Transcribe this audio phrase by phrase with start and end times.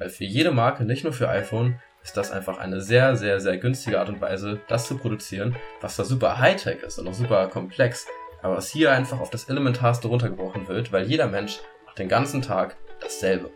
[0.00, 3.58] weil für jede Marke, nicht nur für iPhone, ist das einfach eine sehr, sehr, sehr
[3.58, 7.46] günstige Art und Weise, das zu produzieren, was da super Hightech ist und auch super
[7.48, 8.06] komplex,
[8.40, 12.40] aber was hier einfach auf das Elementarste runtergebrochen wird, weil jeder Mensch macht den ganzen
[12.40, 13.50] Tag dasselbe.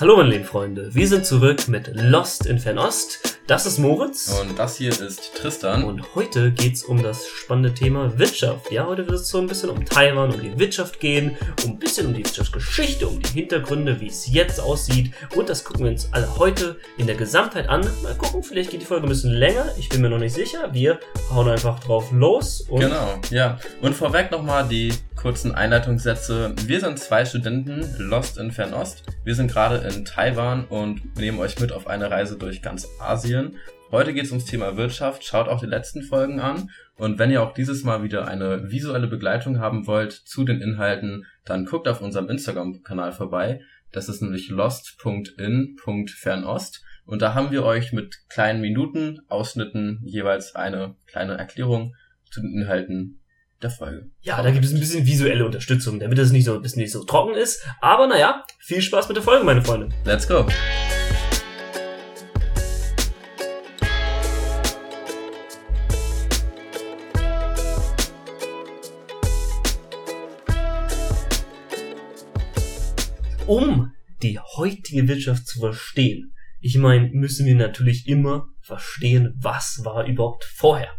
[0.00, 3.37] Hallo meine lieben Freunde, wir sind zurück mit Lost in Fernost.
[3.48, 4.28] Das ist Moritz.
[4.42, 5.82] Und das hier ist Tristan.
[5.82, 8.70] Und heute geht's um das spannende Thema Wirtschaft.
[8.70, 11.34] Ja, heute wird es so ein bisschen um Taiwan, um die Wirtschaft gehen,
[11.64, 15.14] um ein bisschen um die Wirtschaftsgeschichte, um die Hintergründe, wie es jetzt aussieht.
[15.34, 17.90] Und das gucken wir uns alle heute in der Gesamtheit an.
[18.02, 19.64] Mal gucken, vielleicht geht die Folge ein bisschen länger.
[19.78, 20.68] Ich bin mir noch nicht sicher.
[20.74, 21.00] Wir
[21.32, 22.66] hauen einfach drauf los.
[22.68, 23.58] genau, ja.
[23.80, 26.54] Und vorweg nochmal die kurzen Einleitungssätze.
[26.64, 29.02] Wir sind zwei Studenten, Lost in Fernost.
[29.24, 33.56] Wir sind gerade in Taiwan und nehmen euch mit auf eine Reise durch ganz Asien.
[33.90, 35.24] Heute geht es ums Thema Wirtschaft.
[35.24, 36.70] Schaut auch die letzten Folgen an.
[36.96, 41.26] Und wenn ihr auch dieses Mal wieder eine visuelle Begleitung haben wollt zu den Inhalten,
[41.44, 43.62] dann guckt auf unserem Instagram-Kanal vorbei.
[43.90, 46.84] Das ist nämlich lost.in.fernost.
[47.06, 51.96] Und da haben wir euch mit kleinen Minuten, Ausschnitten jeweils eine kleine Erklärung
[52.30, 53.18] zu den Inhalten
[53.62, 54.10] der Folge.
[54.20, 57.04] Ja, da gibt es ein bisschen visuelle Unterstützung, damit es nicht so, bisschen nicht so
[57.04, 57.64] trocken ist.
[57.80, 59.88] Aber naja, viel Spaß mit der Folge, meine Freunde.
[60.04, 60.46] Let's go!
[73.46, 73.92] Um
[74.22, 80.44] die heutige Wirtschaft zu verstehen, ich meine, müssen wir natürlich immer verstehen, was war überhaupt
[80.44, 80.90] vorher.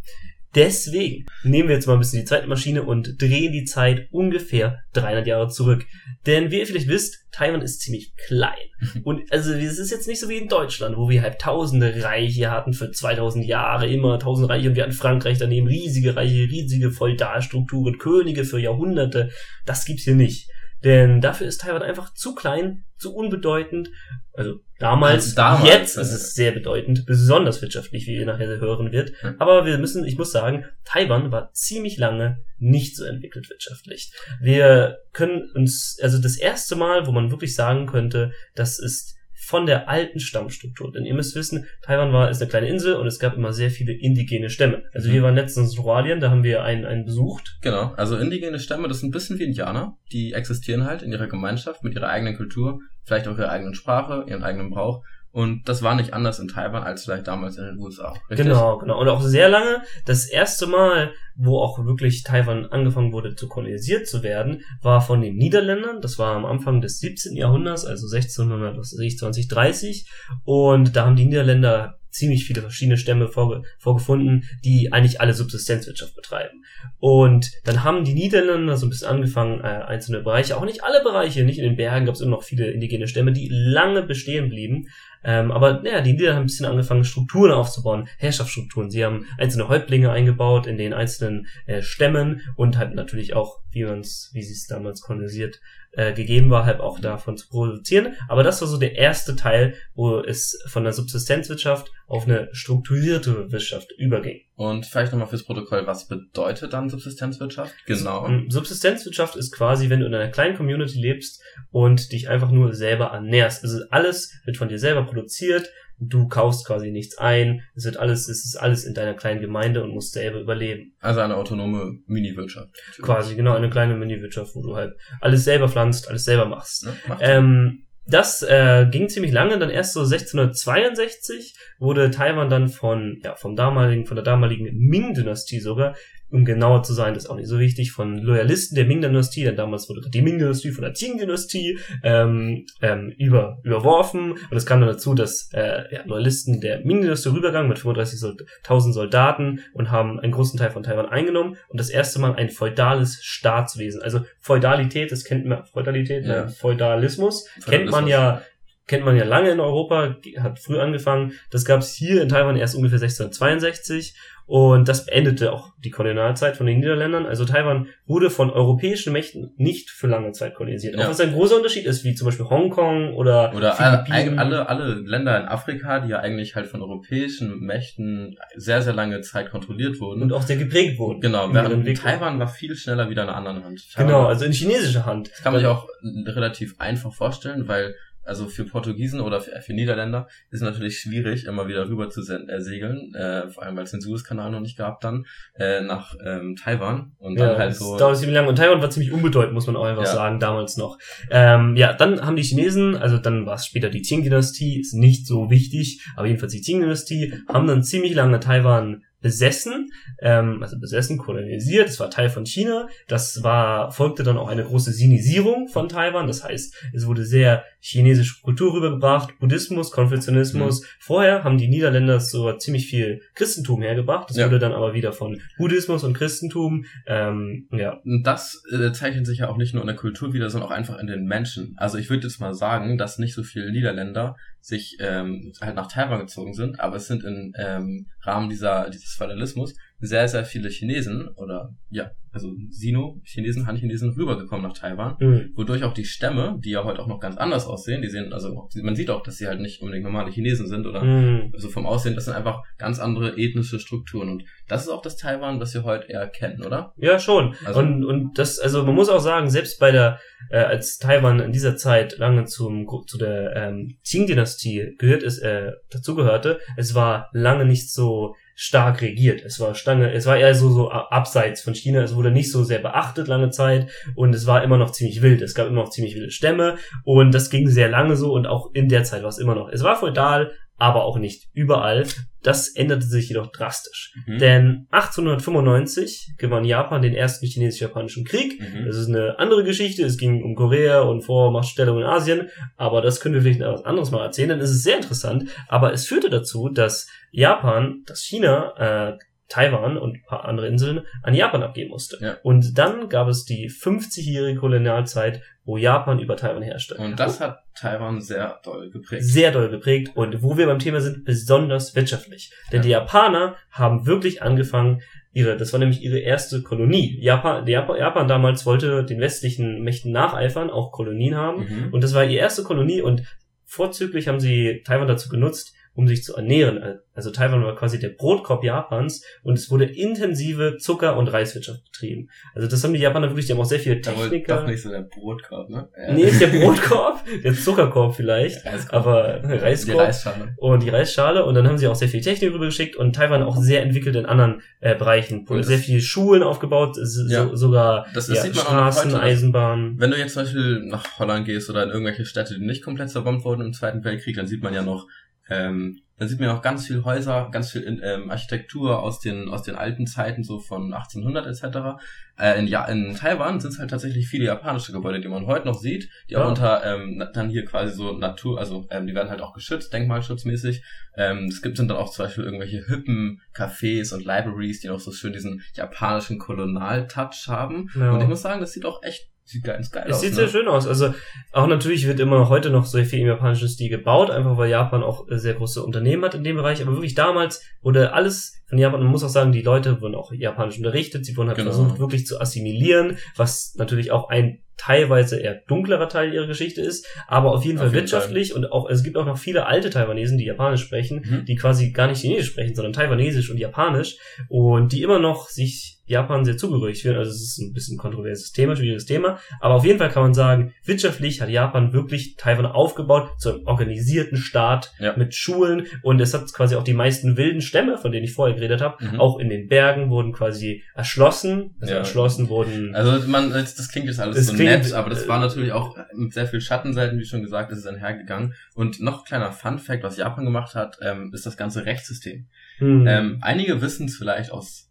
[0.55, 5.27] Deswegen nehmen wir jetzt mal ein bisschen die Zeitmaschine und drehen die Zeit ungefähr 300
[5.27, 5.85] Jahre zurück.
[6.25, 8.57] Denn wie ihr vielleicht wisst, Taiwan ist ziemlich klein.
[9.03, 12.49] Und also es ist jetzt nicht so wie in Deutschland, wo wir halt tausende Reiche
[12.49, 16.91] hatten für 2000 Jahre, immer tausend Reiche und wir hatten Frankreich daneben, riesige Reiche, riesige
[16.91, 19.29] Feudalstrukturen, Könige für Jahrhunderte.
[19.65, 20.49] Das gibt's hier nicht.
[20.83, 23.89] Denn dafür ist Taiwan einfach zu klein, zu unbedeutend.
[24.33, 28.91] Also damals, also damals jetzt ist es sehr bedeutend, besonders wirtschaftlich, wie ihr nachher hören
[28.91, 29.11] wird.
[29.37, 34.13] Aber wir müssen, ich muss sagen, Taiwan war ziemlich lange nicht so entwickelt wirtschaftlich.
[34.39, 39.18] Wir können uns, also das erste Mal, wo man wirklich sagen könnte, das ist
[39.49, 40.91] von der alten Stammstruktur.
[40.91, 43.71] Denn ihr müsst wissen, Taiwan war ist eine kleine Insel und es gab immer sehr
[43.71, 44.83] viele indigene Stämme.
[44.93, 45.25] Also wir mhm.
[45.25, 47.57] waren letztens in Australien, da haben wir einen, einen besucht.
[47.63, 49.97] Genau, also indigene Stämme, das sind ein bisschen wie Indianer.
[50.11, 54.23] Die existieren halt in ihrer Gemeinschaft mit ihrer eigenen Kultur, vielleicht auch ihrer eigenen Sprache,
[54.27, 55.03] ihren eigenen Brauch.
[55.31, 58.13] Und das war nicht anders in Taiwan als vielleicht damals in den USA.
[58.29, 58.47] Richtig?
[58.47, 58.99] Genau, genau.
[58.99, 64.07] Und auch sehr lange, das erste Mal, wo auch wirklich Taiwan angefangen wurde zu kolonisiert
[64.07, 66.01] zu werden, war von den Niederländern.
[66.01, 67.35] Das war am Anfang des 17.
[67.35, 70.09] Jahrhunderts, also 1600, was weiß ich, 2030.
[70.45, 76.15] Und da haben die Niederländer ziemlich viele verschiedene Stämme vorge vorgefunden, die eigentlich alle Subsistenzwirtschaft
[76.15, 76.63] betreiben.
[76.97, 81.03] Und dann haben die Niederländer so ein bisschen angefangen, äh, einzelne Bereiche, auch nicht alle
[81.03, 84.49] Bereiche, nicht in den Bergen gab es immer noch viele indigene Stämme, die lange bestehen
[84.49, 84.87] blieben.
[85.23, 88.89] Ähm, aber ja, die Niederländer haben ein bisschen angefangen, Strukturen aufzubauen, Herrschaftsstrukturen.
[88.89, 93.83] Sie haben einzelne Häuptlinge eingebaut in den einzelnen äh, Stämmen und halt natürlich auch, wie
[93.83, 95.59] man's, wie sie es damals kolonisiert
[95.91, 98.13] äh, gegeben war, halt auch davon zu produzieren.
[98.27, 103.51] Aber das war so der erste Teil, wo es von der Subsistenzwirtschaft auf eine strukturierte
[103.51, 104.41] Wirtschaft überging.
[104.59, 107.73] Und vielleicht nochmal fürs Protokoll, was bedeutet dann Subsistenzwirtschaft?
[107.85, 108.29] Genau.
[108.49, 113.05] Subsistenzwirtschaft ist quasi, wenn du in einer kleinen Community lebst und dich einfach nur selber
[113.05, 113.63] ernährst.
[113.63, 118.27] Also alles wird von dir selber produziert, du kaufst quasi nichts ein, es wird alles,
[118.27, 120.93] es ist alles in deiner kleinen Gemeinde und musst selber überleben.
[120.99, 122.75] Also eine autonome Mini-Wirtschaft.
[123.01, 126.85] Quasi, genau, eine kleine Mini-Wirtschaft, wo du halt alles selber pflanzt, alles selber machst.
[127.07, 133.19] Ja, ähm, das äh, ging ziemlich lange, dann erst so 1662 wurde Taiwan dann von,
[133.23, 135.95] ja, vom damaligen, von der damaligen Ming-Dynastie sogar
[136.31, 139.55] um genauer zu sein, das ist auch nicht so wichtig, von Loyalisten der Ming-Dynastie, denn
[139.55, 144.89] damals wurde die Ming-Dynastie von der Qing-Dynastie ähm, ähm, über, überworfen und es kam dann
[144.89, 150.59] dazu, dass äh, ja, Loyalisten der Ming-Dynastie rübergegangen mit 35.000 Soldaten und haben einen großen
[150.59, 155.45] Teil von Taiwan eingenommen und das erste Mal ein feudales Staatswesen, also Feudalität, das kennt
[155.45, 156.47] man, Feudalität, ja.
[156.47, 158.41] Feudalismus, Feudalismus, kennt man ja
[158.89, 161.33] kennt man ja lange in Europa, hat früh angefangen.
[161.51, 164.15] Das gab es hier in Taiwan erst ungefähr 1662
[164.49, 167.27] und das beendete auch die Kolonialzeit von den Niederländern.
[167.27, 170.95] Also Taiwan wurde von europäischen Mächten nicht für lange Zeit kolonisiert.
[170.95, 171.05] Ja.
[171.05, 174.93] Auch was ein großer Unterschied ist, wie zum Beispiel Hongkong oder Oder alle, alle, alle
[174.95, 179.99] Länder in Afrika, die ja eigentlich halt von europäischen Mächten sehr, sehr lange Zeit kontrolliert
[179.99, 180.23] wurden.
[180.23, 181.21] Und auch sehr geprägt wurden.
[181.21, 183.83] Genau, während Taiwan war viel schneller wieder in einer anderen Hand.
[183.93, 185.29] Taiwan genau, also in chinesischer Hand.
[185.29, 185.87] Das kann man sich auch
[186.25, 187.93] relativ einfach vorstellen, weil
[188.29, 192.21] also für Portugiesen oder für, für Niederländer ist es natürlich schwierig, immer wieder rüber zu
[192.21, 196.15] äh, segeln, äh, vor allem weil es den Suezkanal noch nicht gab dann, äh, nach
[196.25, 197.91] ähm, Taiwan und ja, dann halt so.
[197.91, 198.49] Das dauert ziemlich lange.
[198.49, 200.13] Und Taiwan war ziemlich unbedeutend, muss man auch einfach Ja.
[200.13, 200.97] sagen, damals noch.
[201.29, 205.25] Ähm, ja, dann haben die Chinesen, also dann war es später die Qing-Dynastie, ist nicht
[205.27, 209.89] so wichtig, aber jedenfalls die Qing-Dynastie, haben dann ziemlich lange Taiwan besessen,
[210.21, 214.63] ähm, also besessen, kolonisiert, es war Teil von China, das war, folgte dann auch eine
[214.63, 221.43] große Sinisierung von Taiwan, das heißt, es wurde sehr chinesische Kultur rübergebracht, Buddhismus, Konfuzianismus, vorher
[221.43, 224.45] haben die Niederländer so ziemlich viel Christentum hergebracht, das Ja.
[224.45, 229.49] wurde dann aber wieder von Buddhismus und Christentum, ähm, ja, das äh, zeichnet sich ja
[229.49, 231.73] auch nicht nur in der Kultur wieder, sondern auch einfach in den Menschen.
[231.77, 235.87] Also ich würde jetzt mal sagen, dass nicht so viele Niederländer sich ähm, halt nach
[235.87, 240.69] Taiwan gezogen sind, aber es sind im ähm, Rahmen dieser dieses Föderalismus sehr, sehr viele
[240.69, 245.51] Chinesen oder ja, also Sino, Chinesen, Han-Chinesen rübergekommen nach Taiwan, Mhm.
[245.55, 248.69] wodurch auch die Stämme, die ja heute auch noch ganz anders aussehen, die sehen, also
[248.83, 251.51] man sieht auch, dass sie halt nicht unbedingt normale Chinesen sind oder Mhm.
[251.53, 255.17] also vom Aussehen, das sind einfach ganz andere ethnische Strukturen und das ist auch das
[255.17, 256.93] Taiwan, was wir heute eher kennen, oder?
[256.97, 257.55] Ja, schon.
[257.65, 260.19] Also- und, und das, also man muss auch sagen, selbst bei der,
[260.51, 265.71] äh, als Taiwan in dieser Zeit lange zum, zu der ähm, Qing-Dynastie gehört ist, äh,
[265.91, 269.41] dazugehörte, es war lange nicht so stark regiert.
[269.45, 272.01] Es war Stange, es war eher so, so abseits von China.
[272.01, 275.41] Es wurde nicht so sehr beachtet lange Zeit und es war immer noch ziemlich wild.
[275.41, 276.75] Es gab immer noch ziemlich wilde Stämme
[277.05, 279.69] und das ging sehr lange so und auch in der Zeit war es immer noch.
[279.69, 282.05] Es war feudal, aber auch nicht überall.
[282.41, 284.13] Das änderte sich jedoch drastisch.
[284.25, 284.37] Mhm.
[284.39, 288.61] Denn 1895 gewann Japan den ersten chinesisch-japanischen Krieg.
[288.61, 288.85] Mhm.
[288.85, 290.05] Das ist eine andere Geschichte.
[290.05, 292.49] Es ging um Korea und Vormachtstellung in Asien.
[292.77, 294.49] Aber das können wir vielleicht etwas anderes mal erzählen.
[294.49, 295.49] Denn es ist sehr interessant.
[295.67, 299.17] Aber es führte dazu, dass Japan, dass China, äh,
[299.49, 302.17] Taiwan und ein paar andere Inseln an Japan abgeben musste.
[302.21, 302.37] Ja.
[302.43, 306.95] Und dann gab es die 50-jährige Kolonialzeit, wo Japan über Taiwan herrschte.
[306.95, 309.23] Und das hat Taiwan sehr doll geprägt.
[309.23, 312.51] sehr doll geprägt und wo wir beim Thema sind, besonders wirtschaftlich.
[312.71, 312.83] Denn Ja.
[312.83, 315.01] die Japaner haben wirklich angefangen,
[315.31, 317.17] ihre, das war nämlich ihre erste Kolonie.
[317.21, 321.61] Japan, Japan, Japan damals wollte den westlichen Mächten nacheifern, auch Kolonien haben.
[321.63, 321.93] Mhm.
[321.93, 323.23] Und das war ihre erste Kolonie und
[323.65, 326.99] vorzüglich haben sie Taiwan dazu genutzt, um sich zu ernähren.
[327.13, 332.29] Also Taiwan war quasi der Brotkorb Japans und es wurde intensive Zucker- und Reiswirtschaft betrieben.
[332.55, 334.55] Also das haben die Japaner wirklich, die haben auch sehr viele Techniker.
[334.61, 335.89] doch nicht so der Brotkorb, ne?
[335.97, 336.13] Ja.
[336.13, 338.93] Nee, ist der Brotkorb, der Zuckerkorb vielleicht, Reiskorb.
[339.05, 340.53] aber Die Reiskorb Reisschale.
[340.57, 343.57] und die Reisschale und dann haben sie auch sehr viel Technik rübergeschickt und Taiwan auch
[343.57, 345.45] sehr entwickelt in anderen äh, Bereichen.
[345.49, 347.53] Und sehr viele Schulen aufgebaut, so, Ja.
[347.53, 349.21] sogar Das, das ja, Straßen, heute.
[349.21, 349.99] Eisenbahnen.
[349.99, 353.09] Wenn du jetzt zum Beispiel nach Holland gehst oder in irgendwelche Städte, die nicht komplett
[353.09, 355.05] zerbombt wurden im Zweiten Weltkrieg, dann sieht man ja noch,
[355.49, 359.47] ähm, dann sieht man auch ganz viel Häuser, ganz viel in, ähm, Architektur aus den
[359.47, 362.01] aus den alten Zeiten, so von 1800 etc.
[362.37, 365.65] Äh, in, ja, in Taiwan sind es halt tatsächlich viele japanische Gebäude, die man heute
[365.65, 366.47] noch sieht, die auch Ja.
[366.49, 370.83] unter ähm, dann hier quasi so Natur, also ähm, die werden halt auch geschützt, denkmalschutzmäßig.
[371.15, 374.99] Ähm, es gibt sind dann auch zum Beispiel irgendwelche hippen Cafés und Libraries, die noch
[374.99, 377.89] so schön diesen japanischen Kolonial-Touch haben.
[377.95, 378.11] Ja.
[378.11, 380.21] Und ich muss sagen, das sieht auch echt sieht ganz geil Es aus.
[380.21, 380.35] sieht ne?
[380.35, 380.87] sehr schön aus.
[380.87, 381.13] Also
[381.51, 385.03] auch natürlich wird immer heute noch sehr viel im japanischen Stil gebaut, einfach weil Japan
[385.03, 386.81] auch äh, sehr große Unternehmen hat in dem Bereich.
[386.81, 390.31] Aber wirklich damals wurde alles von Japan, man muss auch sagen, die Leute wurden auch
[390.31, 391.71] japanisch unterrichtet, sie wurden halt Genau.
[391.71, 397.05] versucht wirklich zu assimilieren, was natürlich auch ein teilweise eher dunklerer Teil ihrer Geschichte ist,
[397.27, 399.89] aber auf jeden Auf Fall jeden wirtschaftlich und auch es gibt auch noch viele alte
[399.89, 401.45] Taiwanesen, die Japanisch sprechen, Mhm.
[401.45, 404.15] die quasi gar nicht Chinesisch sprechen, sondern Taiwanesisch und Japanisch
[404.47, 407.17] und die immer noch sich Japan sehr zugehörig fühlen.
[407.17, 410.23] Also es ist ein bisschen ein kontroverses Thema, schwieriges Thema, aber auf jeden Fall kann
[410.23, 415.15] man sagen, wirtschaftlich hat Japan wirklich Taiwan aufgebaut zu einem organisierten Staat Ja.
[415.17, 418.55] mit Schulen und es hat quasi auch die meisten wilden Stämme, von denen ich vorher
[418.59, 419.19] geredet habe, Mhm.
[419.19, 421.99] auch in den Bergen wurden quasi erschlossen, also Ja.
[421.99, 425.39] erschlossen wurden Also man, das klingt jetzt alles so klingt, nett, aber das äh, war
[425.39, 428.53] natürlich auch mit sehr viel Schattenseiten, wie schon gesagt, ist es einhergegangen.
[428.75, 432.47] Und noch ein kleiner Fun Fact, was Japan gemacht hat, ähm, ist das ganze Rechtssystem.
[432.77, 434.89] hm, Ähm, einige wissen es vielleicht aus,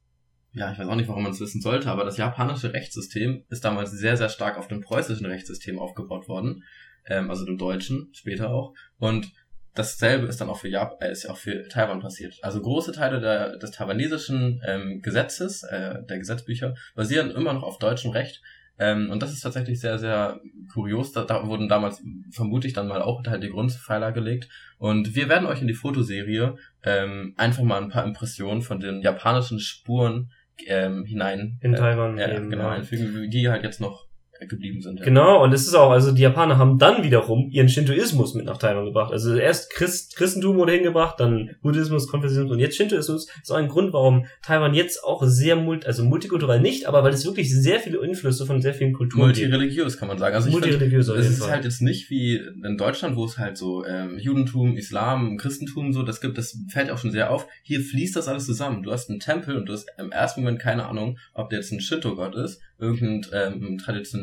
[0.53, 3.65] ja, ich weiß auch nicht, warum man es wissen sollte, aber das japanische Rechtssystem ist
[3.65, 6.65] damals sehr, sehr stark auf dem preußischen Rechtssystem aufgebaut worden,
[7.07, 8.75] ähm, also dem deutschen später auch.
[8.99, 9.31] Und
[9.79, 12.39] dasselbe ist dann auch für Jap äh, ist ja auch für Taiwan passiert.
[12.43, 17.79] Also große Teile der, des taiwanesischen ähm, Gesetzes, äh, der Gesetzbücher, basieren immer noch auf
[17.79, 18.43] deutschem Recht.
[18.81, 20.41] Ähm, und das ist tatsächlich sehr, sehr
[20.73, 21.13] kurios.
[21.13, 24.49] Da, da wurden damals vermutlich dann mal auch halt die Grundpfeiler gelegt.
[24.79, 29.01] Und wir werden euch in die Fotoserie ähm, einfach mal ein paar Impressionen von den
[29.01, 30.31] japanischen Spuren
[30.67, 32.73] ähm, hinein in äh, Taiwan ja, eben, genau ja.
[32.73, 34.08] einfügen, wie die halt jetzt noch
[34.47, 35.01] geblieben sind.
[35.01, 35.05] Ja.
[35.05, 38.59] Genau, und es ist auch, also die Japaner haben dann wiederum ihren Shintoismus mit nach
[38.59, 39.13] Taiwan gebracht.
[39.13, 43.27] Also erst Christ, Christentum wurde hingebracht, dann Buddhismus, Konfuzianismus und jetzt Shintoismus.
[43.27, 47.03] Das ist auch ein Grund, warum Taiwan jetzt auch sehr multi, also multikulturell nicht, aber
[47.03, 49.49] weil es wirklich sehr viele Einflüsse von sehr vielen Kulturen gibt.
[49.49, 50.35] Multireligiös kann man sagen.
[50.35, 51.51] Also Multireligiös es ist Fall.
[51.51, 56.03] halt jetzt nicht wie in Deutschland, wo es halt so ähm, Judentum, Islam, Christentum so,
[56.03, 57.47] das gibt, das fällt auch schon sehr auf.
[57.63, 58.83] Hier fließt das alles zusammen.
[58.83, 61.73] Du hast einen Tempel und du hast im ersten Moment keine Ahnung, ob der jetzt
[61.73, 63.79] ein Shinto-Gott ist, irgendein ähm,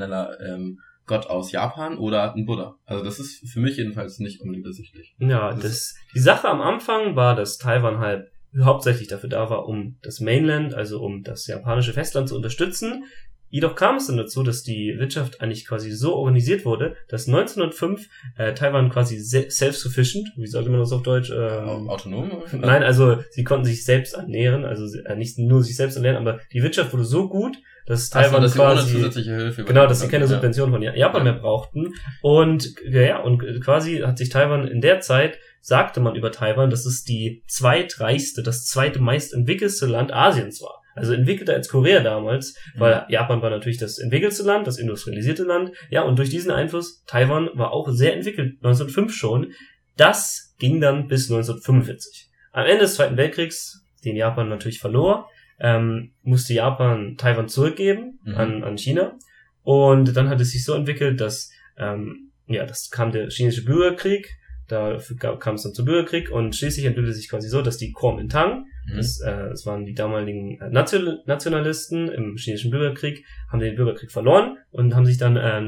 [0.08, 2.76] traditioneller ähm, Gott aus Japan oder ein Buddha.
[2.86, 5.14] Also das ist für mich jedenfalls nicht unbedingt ersichtlich.
[5.20, 9.68] Ja, Das das, die Sache am Anfang war, dass Taiwan halt hauptsächlich dafür da war,
[9.68, 13.04] um das Mainland, also um das japanische Festland zu unterstützen.
[13.52, 18.10] Jedoch kam es dann dazu, dass die Wirtschaft eigentlich quasi so organisiert wurde, dass 1905
[18.38, 21.30] äh, Taiwan quasi se- self-sufficient, wie sagt man das auf Deutsch?
[21.30, 22.32] Ähm, Autonom?
[22.54, 26.40] Nein, also sie konnten sich selbst ernähren, also äh, nicht nur sich selbst ernähren, aber
[26.52, 30.02] die Wirtschaft wurde so gut, dass Ach so, Taiwan ohne quasi zusätzliche Hilfe Genau, dass
[30.02, 30.30] sie keine ja.
[30.30, 31.32] Subventionen von Japan Ja.
[31.32, 31.94] mehr brauchten.
[32.22, 36.86] Und ja, und quasi hat sich Taiwan in der Zeit, sagte man über Taiwan, dass
[36.86, 40.82] es die zweitreichste, das zweite meist entwickelste Land Asiens war.
[40.96, 45.72] Also entwickelter als Korea damals, weil Japan war natürlich das entwickelste Land, das industrialisierte Land.
[45.90, 49.52] Ja, und durch diesen Einfluss, Taiwan war auch sehr entwickelt, 1905 schon.
[49.98, 52.30] Das ging dann bis 1945.
[52.54, 58.36] Am Ende des Zweiten Weltkriegs, den Japan natürlich verlor, ähm, musste Japan Taiwan zurückgeben Mhm.
[58.36, 59.18] an, an China.
[59.64, 64.30] Und dann hat es sich so entwickelt, dass, ähm, ja, das kam der chinesische Bürgerkrieg,
[64.68, 64.98] da
[65.40, 68.96] kam es dann zum Bürgerkrieg und schließlich entwickelte sich quasi so, dass die Kuomintang, Mhm.
[68.98, 74.12] das, äh, das waren die damaligen äh, Nation Nationalisten im chinesischen Bürgerkrieg, haben den Bürgerkrieg
[74.12, 75.60] verloren und haben sich dann äh,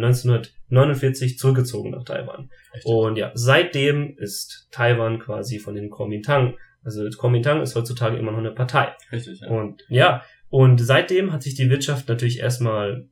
[0.72, 2.50] 1949 zurückgezogen nach Taiwan.
[2.74, 2.86] Echt?
[2.86, 6.56] Und ja, seitdem ist Taiwan quasi von den Kuomintang,
[6.88, 8.94] also Kuomintang ist heutzutage immer noch eine Partei.
[9.12, 9.50] Richtig, ja.
[9.50, 13.10] Und ja, und seitdem hat sich die Wirtschaft natürlich erstmal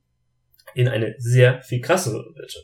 [0.73, 2.23] in eine sehr viel krassere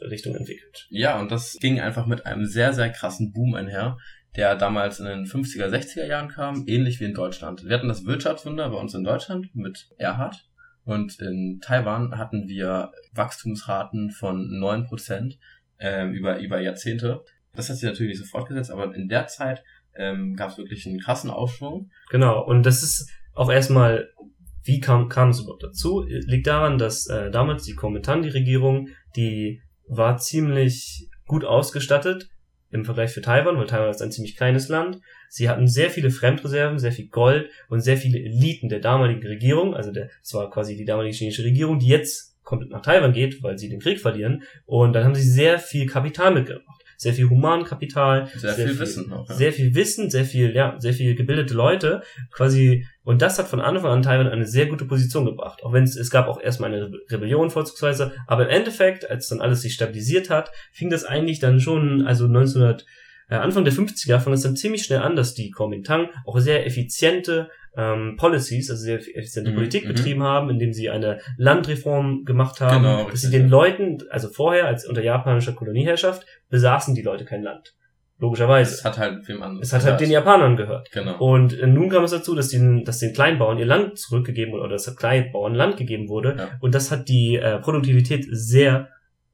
[0.09, 0.87] Richtung entwickelt.
[0.89, 3.97] Ja, und das ging einfach mit einem sehr, sehr krassen Boom einher,
[4.37, 7.65] der damals in den 50er, 60er Jahren kam, ähnlich wie in Deutschland.
[7.65, 10.49] Wir hatten das Wirtschaftswunder bei uns in Deutschland mit Erhard
[10.85, 15.37] und in Taiwan hatten wir Wachstumsraten von 9%
[15.79, 17.23] ähm, über, über Jahrzehnte.
[17.53, 19.63] Das hat sich natürlich nicht so fortgesetzt, aber in der Zeit
[19.95, 21.89] ähm, gab es wirklich einen krassen Aufschwung.
[22.09, 24.09] Genau, und das ist auch erstmal,
[24.63, 26.05] wie kam, kam es überhaupt dazu?
[26.07, 32.29] Liegt daran, dass äh, damals die Kuomintang-Regierung, die war ziemlich gut ausgestattet
[32.69, 35.01] im Vergleich für Taiwan, weil Taiwan ist ein ziemlich kleines Land.
[35.29, 39.73] Sie hatten sehr viele Fremdreserven, sehr viel Gold und sehr viele Eliten der damaligen Regierung,
[39.75, 43.43] also der, es war quasi die damalige chinesische Regierung, die jetzt komplett nach Taiwan geht,
[43.43, 44.43] weil sie den Krieg verlieren.
[44.65, 46.80] Und dann haben sie sehr viel Kapital mitgebracht.
[47.01, 49.27] Sehr viel Humankapital, Sehr, viel, Wissen auch.
[49.27, 49.33] Ja.
[49.33, 53.59] sehr viel Wissen, sehr viel, ja, sehr viel gebildete Leute, quasi, und das hat von
[53.59, 55.63] Anfang an Taiwan eine sehr gute Position gebracht.
[55.63, 59.41] Auch wenn es, es gab auch erstmal eine Rebellion vorzugsweise, aber im Endeffekt, als dann
[59.41, 62.85] alles sich stabilisiert hat, fing das eigentlich dann schon, also 1900,
[63.29, 66.67] äh, Anfang der 50er fing es dann ziemlich schnell an, dass die Kuomintang auch sehr
[66.67, 69.87] effiziente ähm, Policies, also sehr effiziente Mhm, Politik mhm.
[69.93, 73.47] betrieben haben, indem sie eine Landreform gemacht haben, Genau, dass sie den.
[73.49, 77.73] Leuten, also vorher als unter japanischer Kolonieherrschaft, besaßen die Leute kein Land.
[78.19, 78.75] Logischerweise.
[78.75, 79.67] Es hat halt wem anderes.
[79.67, 80.91] Es hat halt den Japanern gehört.
[80.91, 81.17] Genau.
[81.17, 84.65] Und äh, nun kam es dazu, dass den, dass den Kleinbauern ihr Land zurückgegeben wurde,
[84.65, 86.35] oder dass Kleinbauern Land gegeben wurde.
[86.37, 86.49] Ja.
[86.59, 88.89] Und das hat die äh, Produktivität sehr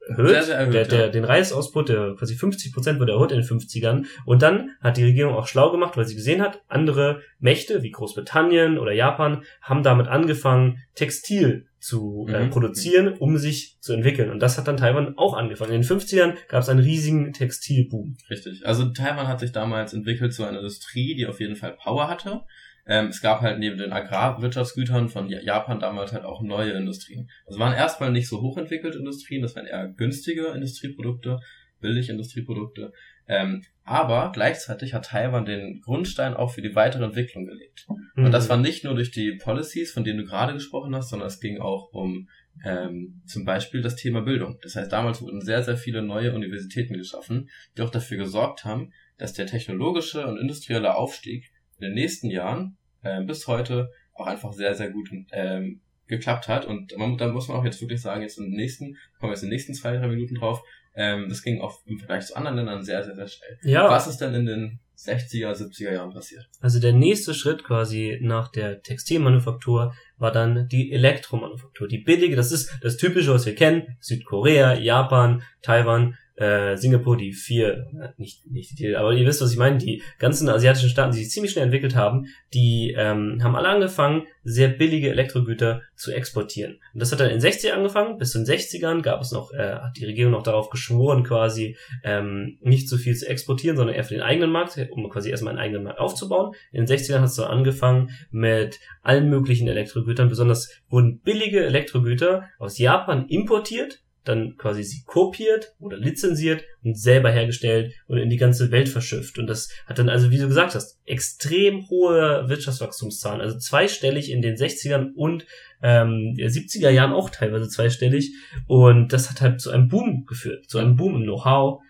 [0.07, 0.29] erhöht.
[0.29, 1.07] Sehr, sehr erhöht, der, der, ja.
[1.09, 4.05] Den Reisausbot, der quasi 50 Prozent wurde erhöht in den 50ern.
[4.25, 7.91] Und dann hat die Regierung auch schlau gemacht, weil sie gesehen hat, andere Mächte wie
[7.91, 12.49] Großbritannien oder Japan haben damit angefangen, Textil zu äh, Mhm.
[12.49, 14.31] produzieren, um sich zu entwickeln.
[14.31, 15.73] Und das hat dann Taiwan auch angefangen.
[15.73, 18.17] In den 50ern gab es einen riesigen Textilboom.
[18.29, 18.65] Richtig.
[18.65, 22.41] Also Taiwan hat sich damals entwickelt zu einer Industrie, die auf jeden Fall Power hatte.
[22.89, 27.29] Ähm, es gab halt neben den Agrarwirtschaftsgütern von Ja- Japan damals halt auch neue Industrien.
[27.45, 31.39] Das waren erstmal nicht so hochentwickelte Industrien, das waren eher günstige Industrieprodukte,
[31.81, 32.93] billige Industrieprodukte.
[33.27, 37.87] Ähm, aber gleichzeitig hat Taiwan den Grundstein auch für die weitere Entwicklung gelegt.
[38.15, 38.49] Und das Mhm.
[38.49, 41.59] war nicht nur durch die Policies, von denen du gerade gesprochen hast, sondern es ging
[41.59, 42.27] auch um
[42.65, 44.57] ähm, zum Beispiel das Thema Bildung.
[44.63, 48.91] Das heißt, damals wurden sehr, sehr viele neue Universitäten geschaffen, die auch dafür gesorgt haben,
[49.19, 54.53] dass der technologische und industrielle Aufstieg in den nächsten Jahren äh, bis heute auch einfach
[54.53, 56.65] sehr, sehr gut ähm, geklappt hat.
[56.65, 59.43] Und man, da muss man auch jetzt wirklich sagen, jetzt im nächsten, kommen wir jetzt
[59.43, 60.61] in den nächsten zwei, drei Minuten drauf,
[60.97, 63.57] ähm, das ging auch im Vergleich zu anderen Ländern sehr, sehr, sehr schnell.
[63.61, 63.89] ja.
[63.89, 66.49] Was ist denn in den 60er, 70er Jahren passiert?
[66.59, 71.87] Also der nächste Schritt quasi nach der Textilmanufaktur war dann die Elektromanufaktur.
[71.87, 73.97] Die billige, das ist das Typische, was wir kennen.
[73.99, 79.57] Südkorea, Japan, Taiwan, äh, Singapur, die vier, nicht, nicht die, aber ihr wisst, was ich
[79.57, 83.69] meine, die ganzen asiatischen Staaten, die sich ziemlich schnell entwickelt haben, die ähm, haben alle
[83.69, 86.79] angefangen, sehr billige Elektrogüter zu exportieren.
[86.93, 89.51] Und das hat dann in den 60ern angefangen, bis zu den 60ern gab es noch,
[89.51, 93.95] äh, hat die Regierung noch darauf geschworen, quasi ähm, nicht so viel zu exportieren, sondern
[93.95, 96.53] eher für den eigenen Markt, um quasi erstmal einen eigenen Markt aufzubauen.
[96.71, 102.47] In den 60ern hat es dann angefangen mit allen möglichen Elektrogütern, besonders wurden billige Elektrogüter
[102.59, 108.37] aus Japan importiert dann quasi sie kopiert oder lizenziert und selber hergestellt und in die
[108.37, 109.37] ganze Welt verschifft.
[109.37, 114.41] Und das hat dann also, wie du gesagt hast, extrem hohe Wirtschaftswachstumszahlen, also zweistellig in
[114.41, 115.45] den 60ern und
[115.81, 118.33] ähm, 70er Jahren auch teilweise zweistellig.
[118.67, 121.81] Und das hat halt zu einem Boom geführt, zu einem Boom im Know-how.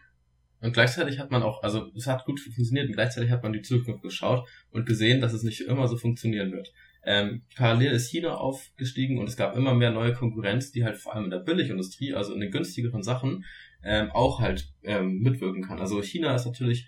[0.59, 3.61] Und gleichzeitig hat man auch, also es hat gut funktioniert und gleichzeitig hat man die
[3.61, 6.73] Zukunft geschaut und gesehen, dass es nicht immer so funktionieren wird.
[7.09, 11.15] Ähm, parallel ist China aufgestiegen und es gab immer mehr neue Konkurrenz, die halt vor
[11.15, 13.45] allem in der Billigindustrie, also in den günstigeren Sachen,
[13.81, 15.79] ähm, auch halt ähm, mitwirken kann.
[15.79, 16.85] Also China ist natürlich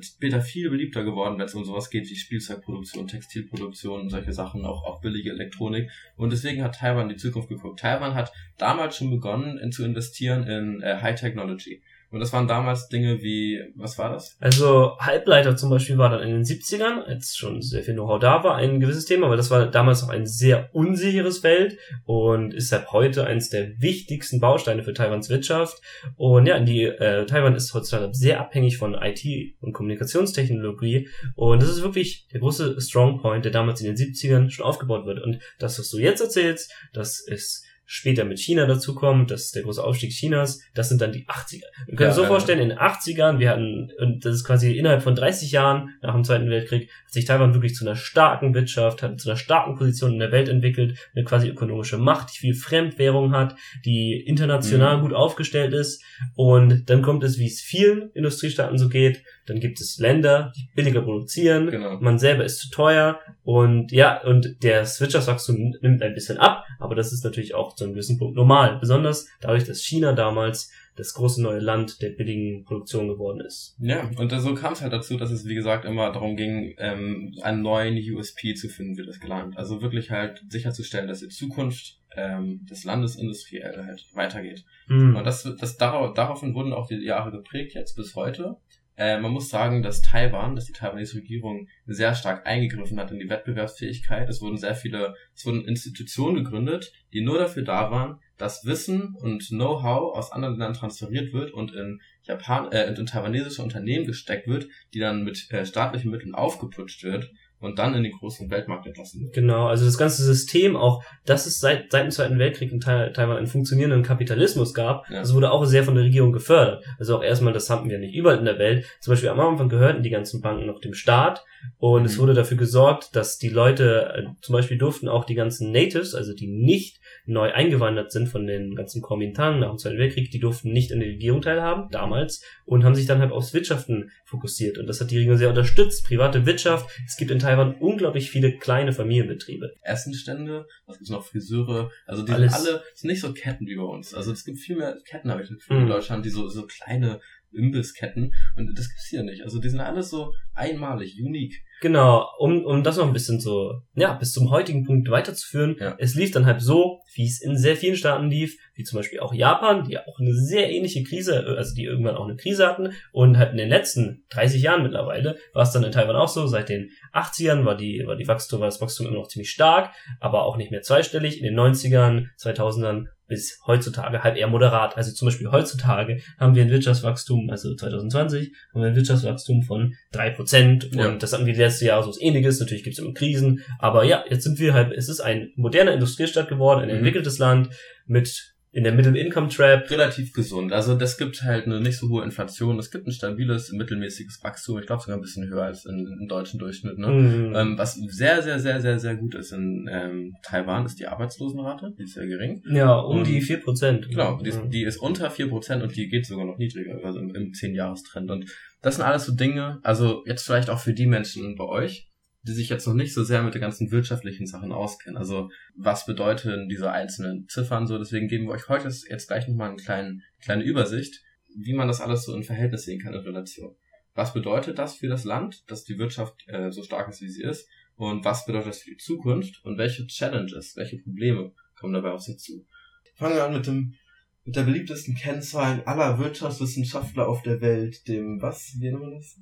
[0.00, 4.64] später viel beliebter geworden, wenn es um sowas geht wie Spielzeugproduktion, Textilproduktion und solche Sachen,
[4.64, 5.90] auch, auch billige Elektronik.
[6.16, 7.80] Und deswegen hat Taiwan die Zukunft geguckt.
[7.80, 11.82] Taiwan hat damals schon begonnen in, zu investieren in äh, High Technology.
[12.12, 14.36] Und das waren damals Dinge wie, was war das?
[14.38, 18.44] Also Halbleiter zum Beispiel war dann in den 70ern, als schon sehr viel Know-how da
[18.44, 22.68] war, ein gewisses Thema, aber das war damals noch ein sehr unsicheres Feld und ist
[22.68, 25.80] seit heute eines der wichtigsten Bausteine für Taiwans Wirtschaft.
[26.16, 29.24] Und ja, die äh, Taiwan ist heutzutage sehr abhängig von IT
[29.60, 34.66] und Kommunikationstechnologie und das ist wirklich der große Strongpoint, der damals in den 70ern schon
[34.66, 35.22] aufgebaut wird.
[35.22, 39.62] Und das, was du jetzt erzählst, das ist später mit China dazukommt, das ist der
[39.62, 41.64] große Aufstieg Chinas, das sind dann die 80er.
[41.86, 44.76] Wir können ja, uns so vorstellen, in den 80ern, wir hatten, und das ist quasi
[44.76, 48.54] innerhalb von 30 Jahren nach dem Zweiten Weltkrieg, hat sich Taiwan wirklich zu einer starken
[48.54, 52.38] Wirtschaft, hat zu einer starken Position in der Welt entwickelt, eine quasi ökonomische Macht, die
[52.38, 55.02] viel Fremdwährung hat, die international mhm.
[55.02, 56.02] gut aufgestellt ist.
[56.34, 60.68] Und dann kommt es, wie es vielen Industriestaaten so geht, dann gibt es Länder, die
[60.74, 61.98] billiger produzieren, genau.
[62.00, 66.94] man selber ist zu teuer und ja, und das Wirtschaftswachstum nimmt ein bisschen ab, aber
[66.94, 71.14] das ist natürlich auch zu einem gewissen Punkt normal, besonders dadurch, dass China damals das
[71.14, 73.76] große neue Land der billigen Produktion geworden ist.
[73.80, 77.34] Ja, und so kam es halt dazu, dass es, wie gesagt, immer darum ging, ähm,
[77.42, 79.56] einen neuen USP zu finden, wie das gelangt.
[79.56, 84.64] Also wirklich halt sicherzustellen, dass die Zukunft ähm, des Landes industriell halt weitergeht.
[84.86, 85.16] Mhm.
[85.16, 88.56] Und das, das darauf, daraufhin wurden auch die Jahre geprägt, jetzt bis heute.
[89.02, 93.18] Äh, man muss sagen, dass Taiwan, dass die taiwanese Regierung sehr stark eingegriffen hat in
[93.18, 94.28] die Wettbewerbsfähigkeit.
[94.28, 99.16] Es wurden sehr viele, es wurden Institutionen gegründet, die nur dafür da waren, dass Wissen
[99.16, 104.46] und Know-how aus anderen Ländern transferiert wird und in Japan, äh, in taiwanesische Unternehmen gesteckt
[104.46, 108.86] wird, die dann mit äh, staatlichen Mitteln aufgeputscht wird und dann in den großen Weltmarkt
[108.86, 109.34] entlassen wird.
[109.34, 113.36] Genau, also das ganze System auch, dass es seit, seit dem Zweiten Weltkrieg in Taiwan
[113.36, 115.20] einen funktionierenden Kapitalismus gab, ja.
[115.20, 116.84] das wurde auch sehr von der Regierung gefördert.
[116.98, 118.84] Also auch erstmal, das haben wir nicht überall in der Welt.
[119.00, 121.44] Zum Beispiel am Anfang gehörten die ganzen Banken noch dem Staat
[121.78, 122.06] und mhm.
[122.06, 126.14] es wurde dafür gesorgt, dass die Leute, äh, zum Beispiel durften auch die ganzen Natives,
[126.14, 130.40] also die nicht neu eingewandert sind von den ganzen Kuomintang nach dem Zweiten Weltkrieg, die
[130.40, 134.78] durften nicht an der Regierung teilhaben, damals, und haben sich dann halt aufs Wirtschaften fokussiert.
[134.78, 136.06] Und das hat die Regierung sehr unterstützt.
[136.06, 136.88] Private Wirtschaft.
[137.06, 139.74] Es gibt in Taiwan unglaublich viele kleine Familienbetriebe.
[139.82, 142.54] Essenstände, was gibt's noch, Friseure, also die Alles.
[142.54, 144.14] sind alle, sind nicht so Ketten wie bei uns.
[144.14, 145.82] Also es gibt viel mehr Ketten, habe ich das Gefühl, mhm.
[145.82, 147.20] in Deutschland, die so, so kleine
[147.52, 148.34] Imbissketten.
[148.56, 149.42] Und das gibt's hier nicht.
[149.42, 151.62] Also die sind alles so einmalig, unique.
[151.82, 155.74] Genau, um, um das noch ein bisschen so, ja, bis zum heutigen Punkt weiterzuführen.
[155.80, 155.96] Ja.
[155.98, 159.18] Es lief dann halt so, wie es in sehr vielen Staaten lief, wie zum Beispiel
[159.18, 162.68] auch Japan, die ja auch eine sehr ähnliche Krise, also die irgendwann auch eine Krise
[162.68, 162.92] hatten.
[163.10, 166.46] Und halt in den letzten 30 Jahren mittlerweile war es dann in Taiwan auch so.
[166.46, 169.90] Seit den 80ern war die, war die Wachstum, war das Wachstum immer noch ziemlich stark,
[170.20, 171.38] aber auch nicht mehr zweistellig.
[171.38, 174.98] In den 90ern, 2000ern bis heutzutage halt eher moderat.
[174.98, 179.94] Also zum Beispiel heutzutage haben wir ein Wirtschaftswachstum, also 2020 haben wir ein Wirtschaftswachstum von
[180.12, 181.16] drei Prozent und ja.
[181.16, 182.60] das hatten wir letztes Jahr so ähnliches.
[182.60, 185.92] Natürlich gibt es immer Krisen, aber ja, jetzt sind wir halt, es ist ein moderner
[185.92, 186.96] Industriestadt geworden, ein mhm.
[186.96, 187.70] entwickeltes Land
[188.06, 189.90] mit in der Middle Income Trap.
[189.90, 190.72] Relativ gesund.
[190.72, 192.78] Also das gibt halt eine nicht so hohe Inflation.
[192.78, 194.78] Es gibt ein stabiles, mittelmäßiges Wachstum.
[194.78, 196.96] Ich glaube sogar ein bisschen höher als im deutschen Durchschnitt.
[196.96, 197.06] Ne?
[197.06, 197.54] Mhm.
[197.54, 201.92] Ähm, was sehr, sehr, sehr, sehr, sehr gut ist in ähm, Taiwan ist die Arbeitslosenrate.
[201.98, 202.62] Die ist sehr gering.
[202.64, 204.08] Ja, um und, die vier Prozent.
[204.08, 207.18] Genau, die, ist, die ist unter vier Prozent und die geht sogar noch niedriger, also
[207.18, 208.30] im, im 10-Jahres-Trend.
[208.30, 208.46] Und
[208.82, 212.10] das sind alles so Dinge, also jetzt vielleicht auch für die Menschen bei euch,
[212.42, 215.16] die sich jetzt noch nicht so sehr mit den ganzen wirtschaftlichen Sachen auskennen.
[215.16, 217.96] Also was bedeuten diese einzelnen Ziffern so?
[217.98, 221.22] Deswegen geben wir euch heute jetzt gleich nochmal eine kleine, kleine Übersicht,
[221.56, 223.76] wie man das alles so in Verhältnis sehen kann in Relation.
[224.14, 227.42] Was bedeutet das für das Land, dass die Wirtschaft äh, so stark ist, wie sie
[227.42, 227.68] ist?
[227.94, 229.64] Und was bedeutet das für die Zukunft?
[229.64, 232.66] Und welche Challenges, welche Probleme kommen dabei auf sie zu?
[233.14, 233.94] Fangen wir an mit dem
[234.44, 238.74] mit der beliebtesten Kennzahlen aller Wirtschaftswissenschaftler auf der Welt, dem was?
[238.78, 239.36] Wie nennen wir das?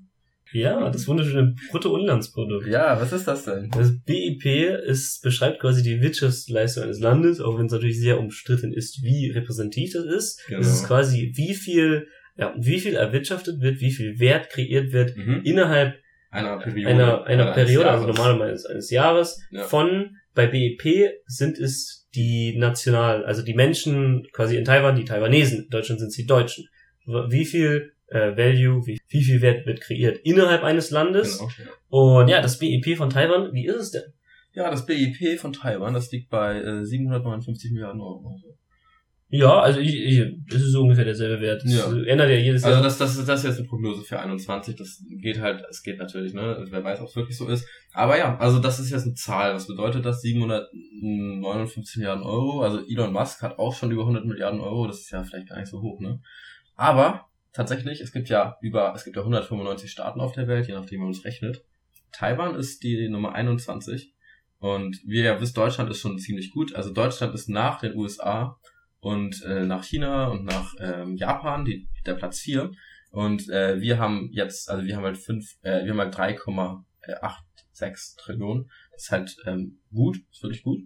[0.52, 2.66] Ja, das wunderschöne Bruttoinlandsprodukt.
[2.66, 3.70] Ja, was ist das denn?
[3.70, 4.44] Das BIP
[4.84, 9.30] ist, beschreibt quasi die Wirtschaftsleistung eines Landes, auch wenn es natürlich sehr umstritten ist, wie
[9.30, 10.42] repräsentativ das ist.
[10.48, 10.60] Genau.
[10.60, 15.16] Es ist quasi, wie viel, ja, wie viel erwirtschaftet wird, wie viel Wert kreiert wird
[15.16, 15.42] Mhm.
[15.44, 15.94] innerhalb
[16.32, 16.88] Einer Periode.
[16.90, 19.64] einer, einer eines Periode, also normalerweise eines Jahres, Ja.
[19.64, 25.64] von, bei BIP sind es die national, also die Menschen quasi in Taiwan, die Taiwanesen,
[25.64, 26.68] in Deutschland sind es die Deutschen.
[27.06, 31.38] Wie viel äh, Value, wie, wie viel Wert wird kreiert innerhalb eines Landes?
[31.38, 31.64] Genau, ja.
[31.88, 34.12] Und ja, das BIP von Taiwan, wie ist es denn?
[34.52, 38.38] Ja, das BIP von Taiwan, das liegt bei äh, 759 Milliarden Euro.
[39.32, 41.62] Ja, also ich, ich, das ist so ungefähr derselbe Wert.
[41.62, 41.86] Das Ja.
[42.04, 42.82] ändert ja jedes Also Jahr.
[42.82, 44.74] das, das, ist- das ist jetzt eine Prognose für 21.
[44.74, 46.56] Das geht halt, es geht natürlich, ne?
[46.56, 47.64] Also wer weiß, ob es wirklich so ist.
[47.92, 49.54] Aber ja, also das ist jetzt eine Zahl.
[49.54, 50.20] Was bedeutet das?
[50.22, 52.62] 759 Milliarden Euro.
[52.62, 54.86] Also Elon Musk hat auch schon über 100 Milliarden Euro.
[54.86, 56.20] Das ist ja vielleicht gar nicht so hoch, ne?
[56.76, 60.74] Aber tatsächlich, es gibt ja über, es gibt ja 195 Staaten auf der Welt, je
[60.74, 61.62] nachdem, wie man es rechnet.
[62.12, 64.12] Taiwan ist die Nummer 21.
[64.58, 66.74] Und wie ihr ja wisst, Deutschland ist schon ziemlich gut.
[66.74, 68.58] Also Deutschland ist nach den USA
[69.00, 72.70] und äh, nach China und nach ähm, Japan die, der Platz 4.
[73.10, 78.18] Und äh, wir haben jetzt, also wir haben halt fünf, äh, wir haben halt 3,86
[78.18, 78.70] Trillionen.
[78.92, 80.80] Das ist halt ähm, gut, ist wirklich gut.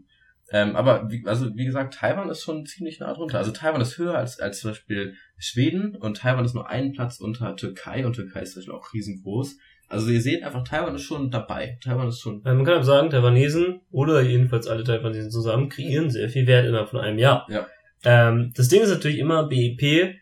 [0.51, 3.39] Ähm, aber wie, also wie gesagt, Taiwan ist schon ziemlich nah drunter.
[3.39, 7.19] Also Taiwan ist höher als, als zum Beispiel Schweden und Taiwan ist nur einen Platz
[7.19, 9.57] unter Türkei und Türkei ist zum Beispiel auch riesengroß.
[9.89, 11.79] Also ihr seht einfach, Taiwan ist schon dabei.
[11.83, 12.45] Taiwan ist schon.
[12.45, 16.67] Äh, Man kann aber sagen, Taiwanesen oder jedenfalls alle Taiwanesen zusammen kreieren sehr viel Wert
[16.67, 17.47] innerhalb von einem Jahr.
[17.51, 17.67] Ja.
[18.05, 20.15] Ähm, das Ding ist natürlich immer, BIP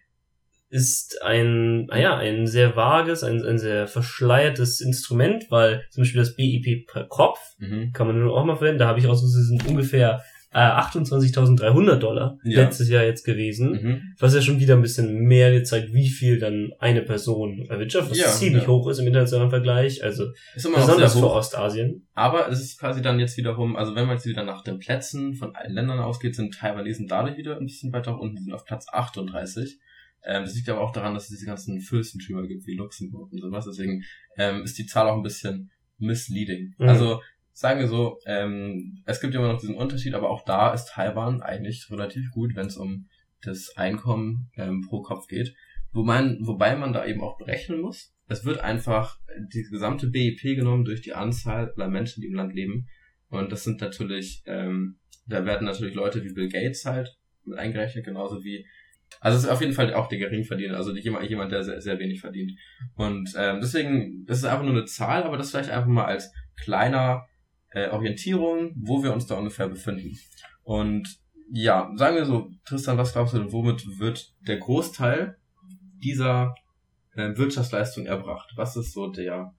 [0.68, 6.34] ist ein, naja, ein sehr vages, ein, ein sehr verschleiertes Instrument, weil zum Beispiel das
[6.34, 7.92] BIP per Kopf Mhm.
[7.92, 8.78] kann man nur auch mal verwenden.
[8.78, 10.22] Da habe ich rausgesucht, sind ungefähr
[10.54, 12.62] äh, 28.300 Dollar Ja.
[12.64, 14.02] letztes Jahr jetzt gewesen, Mhm.
[14.18, 18.18] was ja schon wieder ein bisschen mehr zeigt, wie viel dann eine Person erwirtschaftet, was
[18.18, 18.68] Ja, ziemlich ja.
[18.68, 20.04] hoch ist im internationalen Vergleich.
[20.04, 21.30] Also Ist immer besonders für.
[21.30, 22.06] Ostasien.
[22.14, 25.34] Aber es ist quasi dann jetzt wiederum, also wenn man jetzt wieder nach den Plätzen
[25.34, 28.86] von allen Ländern ausgeht, sind Taiwanesen dadurch wieder ein bisschen weiter unten, sind auf Platz
[28.92, 29.78] 38.
[30.24, 33.40] Ähm, das liegt aber auch daran, dass es diese ganzen Fürstentümer gibt, wie Luxemburg und
[33.40, 33.64] sowas.
[33.64, 34.04] Deswegen
[34.38, 36.74] ähm, ist die Zahl auch ein bisschen misleading.
[36.78, 36.88] Mhm.
[36.88, 37.20] Also
[37.52, 41.42] sagen wir so, ähm, es gibt immer noch diesen Unterschied, aber auch da ist Taiwan
[41.42, 43.08] eigentlich relativ gut, wenn es um
[43.42, 45.54] das Einkommen ähm, pro Kopf geht.
[45.92, 48.14] Wo man, wobei man da eben auch berechnen muss.
[48.26, 49.18] Es wird einfach
[49.52, 52.88] die gesamte BIP genommen durch die Anzahl der Menschen, die im Land leben.
[53.28, 58.06] Und das sind natürlich, ähm, da werden natürlich Leute wie Bill Gates halt mit eingerechnet,
[58.06, 58.66] genauso wie,
[59.20, 61.98] also es ist auf jeden Fall auch der Geringverdiener, also jemand, jemand der sehr, sehr
[61.98, 62.52] wenig verdient.
[62.94, 66.32] Und ähm, deswegen, das ist einfach nur eine Zahl, aber das vielleicht einfach mal als
[66.56, 67.26] kleiner
[67.74, 70.18] äh, Orientierung, wo wir uns da ungefähr befinden.
[70.62, 71.18] Und
[71.50, 75.36] ja, sagen wir so, Tristan, was glaubst du denn, womit wird der Großteil
[76.02, 76.54] dieser
[77.14, 78.52] äh, Wirtschaftsleistung erbracht?
[78.56, 79.54] Was ist so der,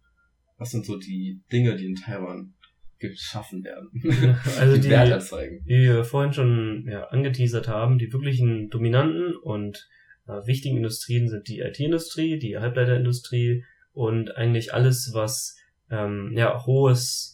[0.58, 2.54] was sind so die Dinge, die in Taiwan
[3.00, 3.90] geschaffen werden?
[4.60, 5.62] Also die, Wert erzeugen.
[5.66, 9.88] wie wir vorhin schon ja, angeteasert haben, die wirklichen dominanten und
[10.28, 15.58] äh, wichtigen Industrien sind die IT-Industrie, die Halbleiterindustrie und eigentlich alles, was
[15.92, 17.33] ähm, ja hohes,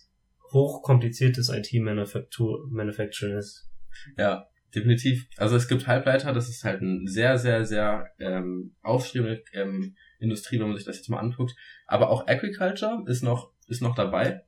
[0.52, 3.70] hochkompliziertes IT-Manufacturing ist.
[4.18, 5.28] Ja, definitiv.
[5.38, 10.60] Also es gibt Halbleiter, das ist halt ein sehr, sehr, sehr ähm, aufstrebende ähm, Industrie,
[10.60, 11.56] wenn man sich das jetzt mal anguckt.
[11.88, 14.44] Aber auch Agriculture ist noch, ist noch dabei.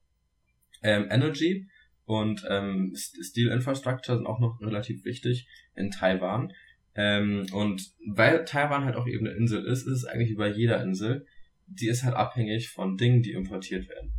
[0.83, 1.67] Ähm, Energy
[2.05, 6.51] und ähm, Steel Infrastructure sind auch noch relativ wichtig in Taiwan.
[6.93, 10.49] Ähm, und weil Taiwan halt auch eben eine Insel ist, ist es eigentlich wie bei
[10.49, 11.25] jeder Insel,
[11.67, 14.11] die ist halt abhängig von Dingen, die importiert werden.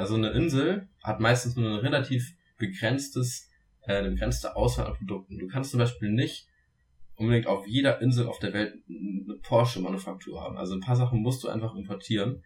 [0.00, 3.50] Also eine Insel hat meistens nur ein relativ begrenztes
[3.82, 5.38] äh, eine begrenzte Auswahl an Produkten.
[5.38, 6.48] Du kannst zum Beispiel nicht
[7.16, 10.56] unbedingt auf jeder Insel auf der Welt eine Porsche-Manufaktur haben.
[10.56, 12.42] Also ein paar Sachen musst du einfach importieren.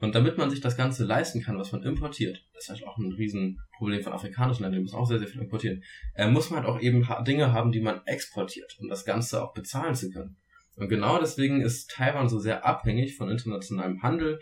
[0.00, 2.96] Und damit man sich das Ganze leisten kann, was man importiert, das ist halt auch
[2.96, 6.60] ein Riesenproblem von afrikanischen Ländern, die müssen auch sehr, sehr viel importieren, äh, muss man
[6.60, 10.36] halt auch eben Dinge haben, die man exportiert, um das Ganze auch bezahlen zu können.
[10.76, 14.40] Und genau deswegen ist Taiwan so sehr abhängig von internationalem Handel.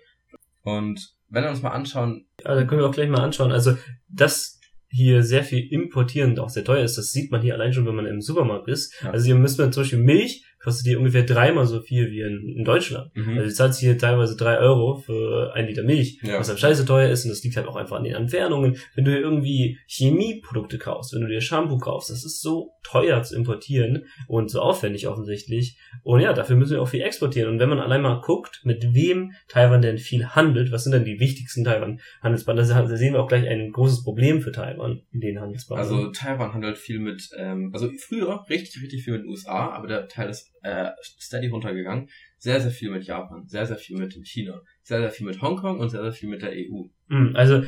[0.62, 3.52] Und wenn wir uns mal anschauen, Also können wir auch gleich mal anschauen.
[3.52, 3.76] Also
[4.08, 7.72] das hier sehr viel importieren und auch sehr teuer ist, das sieht man hier allein
[7.72, 8.94] schon, wenn man im Supermarkt ist.
[9.02, 9.10] Ja.
[9.10, 12.56] Also hier müssen wir zum Beispiel Milch kostet die ungefähr dreimal so viel wie in,
[12.58, 13.14] in Deutschland.
[13.16, 13.30] Mhm.
[13.38, 16.38] Also du zahlst hier teilweise drei Euro für ein Liter Milch, Ja.
[16.38, 18.76] was dann scheiße teuer ist und das liegt halt auch einfach an den Entfernungen.
[18.94, 23.22] Wenn du hier irgendwie Chemieprodukte kaufst, wenn du dir Shampoo kaufst, das ist so teuer
[23.22, 25.78] zu importieren und so aufwendig offensichtlich.
[26.02, 27.48] Und ja, dafür müssen wir auch viel exportieren.
[27.50, 31.04] Und wenn man allein mal guckt, mit wem Taiwan denn viel handelt, was sind denn
[31.04, 35.40] die wichtigsten Taiwan-Handelspartner, da sehen wir auch gleich ein großes Problem für Taiwan in den
[35.40, 35.88] Handelspartnern.
[35.98, 39.86] Also Taiwan handelt viel mit, ähm, also früher richtig, richtig viel mit den USA, aber
[39.88, 42.08] der Teil ist äh, steady runtergegangen.
[42.38, 45.78] Sehr, sehr viel mit Japan, sehr, sehr viel mit China, sehr, sehr viel mit Hongkong
[45.78, 46.84] und sehr, sehr viel mit der EU.
[47.08, 47.62] Mm, Also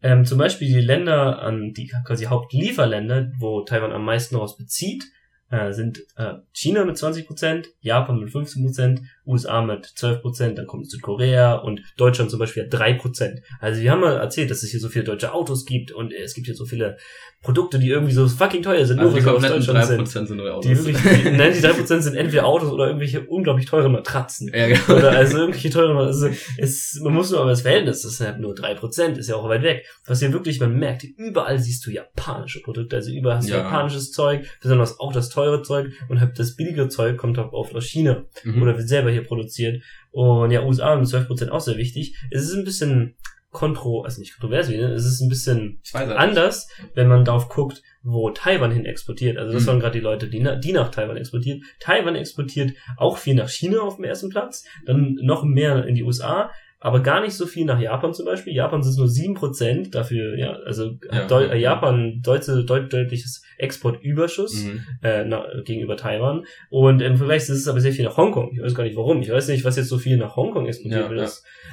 [0.00, 5.04] ähm, zum Beispiel die Länder, an die quasi Hauptlieferländer, wo Taiwan am meisten daraus bezieht,
[5.50, 11.54] äh, sind äh, China mit 20%, Japan mit 15%, USA mit 12%, dann kommt Südkorea
[11.56, 13.40] und Deutschland zum Beispiel hat 3%.
[13.60, 16.34] Also wir haben mal erzählt, dass es hier so viele deutsche Autos gibt und es
[16.34, 16.96] gibt hier so viele
[17.40, 20.24] Produkte, die irgendwie so fucking teuer sind, Also die sie aus kompletten Deutschland sind.
[20.24, 20.66] 3% sind neue Autos.
[20.70, 24.50] Die wirklich, die, nein, die 3% sind entweder Autos oder irgendwelche unglaublich teuren Matratzen.
[24.52, 24.98] ja, genau.
[24.98, 28.40] Oder also irgendwelche teuren, also es, man muss nur aber das Verhältnis, das ist halt
[28.40, 29.86] nur 3%, ist ja auch weit weg.
[30.06, 33.58] Was hier wirklich, man merkt, überall siehst du japanische Produkte, also überall hast du Ja.
[33.62, 37.74] japanisches Zeug, besonders auch das teure Zeug und halt das billige Zeug kommt auch oft
[37.76, 38.62] aus China Mhm.
[38.62, 39.82] oder wird selber hier produziert.
[40.10, 42.16] Und ja, USA mit 12% auch sehr wichtig.
[42.30, 43.16] Es ist ein bisschen
[43.50, 44.92] kontro, also nicht kontrovers, ne?
[44.92, 49.38] es ist ein bisschen anders, wenn man darauf guckt, wo Taiwan hin exportiert.
[49.38, 49.66] Also das Mhm.
[49.68, 51.62] waren gerade die Leute, die, na, die nach Taiwan exportiert.
[51.80, 56.02] Taiwan exportiert auch viel nach China auf dem ersten Platz, dann noch mehr in die
[56.02, 56.50] USA,
[56.80, 58.54] aber gar nicht so viel nach Japan zum Beispiel.
[58.54, 61.70] Japan sind es nur 7%, dafür, ja, also Ja, Deu ja, äh, ja.
[61.72, 64.80] Japan deutsche, deut deutliches Exportüberschuss Mhm.
[65.02, 66.44] äh, na, gegenüber Taiwan.
[66.70, 68.50] Und im Vergleich ist es aber sehr viel nach Hongkong.
[68.52, 69.20] Ich weiß gar nicht warum.
[69.22, 71.30] Ich weiß nicht, was jetzt so viel nach Hongkong exportiert Ja, wird.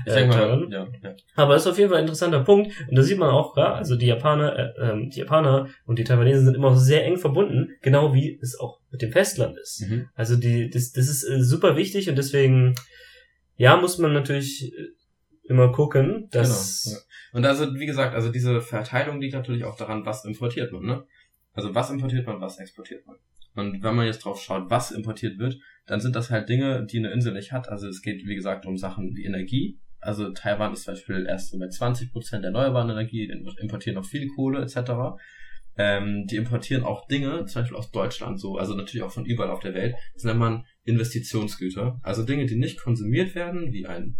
[0.07, 0.13] ja.
[0.13, 1.15] Äh, mal, ja, ja.
[1.35, 2.71] Aber das ist auf jeden Fall ein interessanter Punkt.
[2.89, 6.03] Und da sieht man auch, ja, also die Japaner, äh, ähm, die Japaner und die
[6.03, 9.85] Taiwanesen sind immer sehr eng verbunden, genau wie es auch mit dem Festland ist.
[9.87, 10.07] Mhm.
[10.15, 12.75] Also die, das, das ist äh, super wichtig und deswegen,
[13.57, 14.87] ja, muss man natürlich äh,
[15.43, 17.01] immer gucken, dass, Genau, ja.
[17.33, 21.03] Und also, wie gesagt, also diese Verteilung liegt natürlich auch daran, was importiert man, ne?
[21.53, 23.17] Also was importiert man, was exportiert man.
[23.55, 26.97] Und wenn man jetzt drauf schaut, was importiert wird, dann sind das halt Dinge, die
[26.97, 27.69] eine Insel nicht hat.
[27.69, 29.79] Also es geht, wie gesagt, um Sachen wie Energie.
[30.01, 34.27] Also Taiwan ist zum Beispiel erst so bei 20% der erneuerbaren Energie, importieren noch viel
[34.27, 34.91] Kohle etc.
[35.77, 39.51] Ähm, die importieren auch Dinge, zum Beispiel aus Deutschland so, also natürlich auch von überall
[39.51, 39.95] auf der Welt.
[40.13, 41.99] Das nennt man Investitionsgüter.
[42.01, 44.17] Also Dinge, die nicht konsumiert werden, wie ein,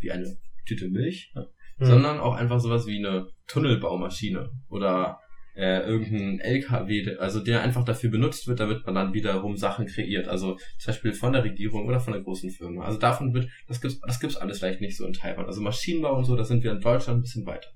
[0.00, 1.48] wie eine Tüte Milch, ne?
[1.78, 1.86] Hm.
[1.86, 5.18] sondern auch einfach sowas wie eine Tunnelbaumaschine oder
[5.56, 10.28] äh, irgendein LKW, also der einfach dafür benutzt wird, damit man dann wiederum Sachen kreiert.
[10.28, 12.84] Also zum Beispiel von der Regierung oder von der großen Firma.
[12.84, 15.46] Also davon wird, das gibt's, das gibt's alles vielleicht nicht so in Taiwan.
[15.46, 17.68] Also Maschinenbau und so, da sind wir in Deutschland ein bisschen weiter.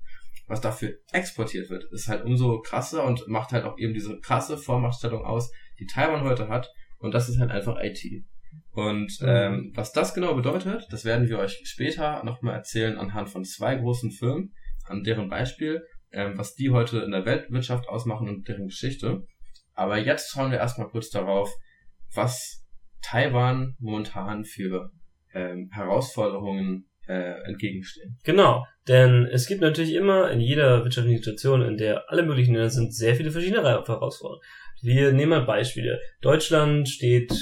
[0.49, 4.57] Was dafür exportiert wird, ist halt umso krasser und macht halt auch eben diese krasse
[4.57, 6.73] Vormachtstellung aus, die Taiwan heute hat.
[6.97, 8.25] Und das ist halt einfach IT.
[8.71, 9.27] Und Mhm.
[9.27, 13.75] ähm, was das genau bedeutet, das werden wir euch später nochmal erzählen anhand von zwei
[13.75, 14.53] großen Firmen,
[14.85, 19.27] an deren Beispiel, ähm, was die heute in der Weltwirtschaft ausmachen und deren Geschichte.
[19.75, 21.53] Aber jetzt schauen wir erstmal kurz darauf,
[22.13, 22.65] was
[23.01, 24.91] Taiwan momentan für
[25.33, 28.17] ähm, Herausforderungen äh, entgegenstehen.
[28.23, 32.69] Genau, denn es gibt natürlich immer in jeder wirtschaftlichen Situation, in der alle möglichen Länder
[32.69, 34.41] sind, sehr viele verschiedene Herausforderungen.
[34.81, 35.99] Wir nehmen mal Beispiele.
[36.21, 37.33] Deutschland steht,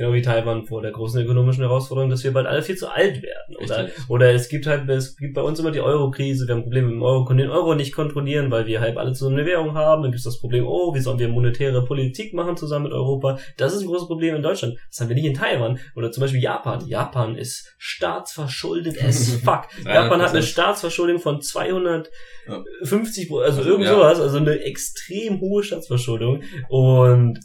[0.00, 3.22] genau wie Taiwan, vor der großen ökonomischen Herausforderung, dass wir bald alle viel zu alt
[3.22, 3.56] werden.
[3.62, 4.08] Oder, Richtig.
[4.08, 6.96] oder es gibt halt, es gibt bei uns immer die Euro-Krise, wir haben Probleme mit
[6.96, 10.00] dem Euro, können den Euro nicht kontrollieren, weil wir halt alle zusammen eine Währung haben.
[10.02, 13.38] Dann gibt es das Problem, oh, wie sollen wir monetäre Politik machen zusammen mit Europa?
[13.58, 14.78] Das ist ein großes Problem in Deutschland.
[14.88, 15.78] Das haben wir nicht in Taiwan.
[15.94, 16.86] Oder zum Beispiel Japan.
[16.86, 19.64] Japan ist staatsverschuldet as fuck.
[19.84, 20.42] Japan hat eine 300%.
[20.42, 26.42] Staatsverschuldung von 250, Pro- also irgend sowas, also eine extrem hohe Staatsverschuldung.
[26.70, 27.38] Und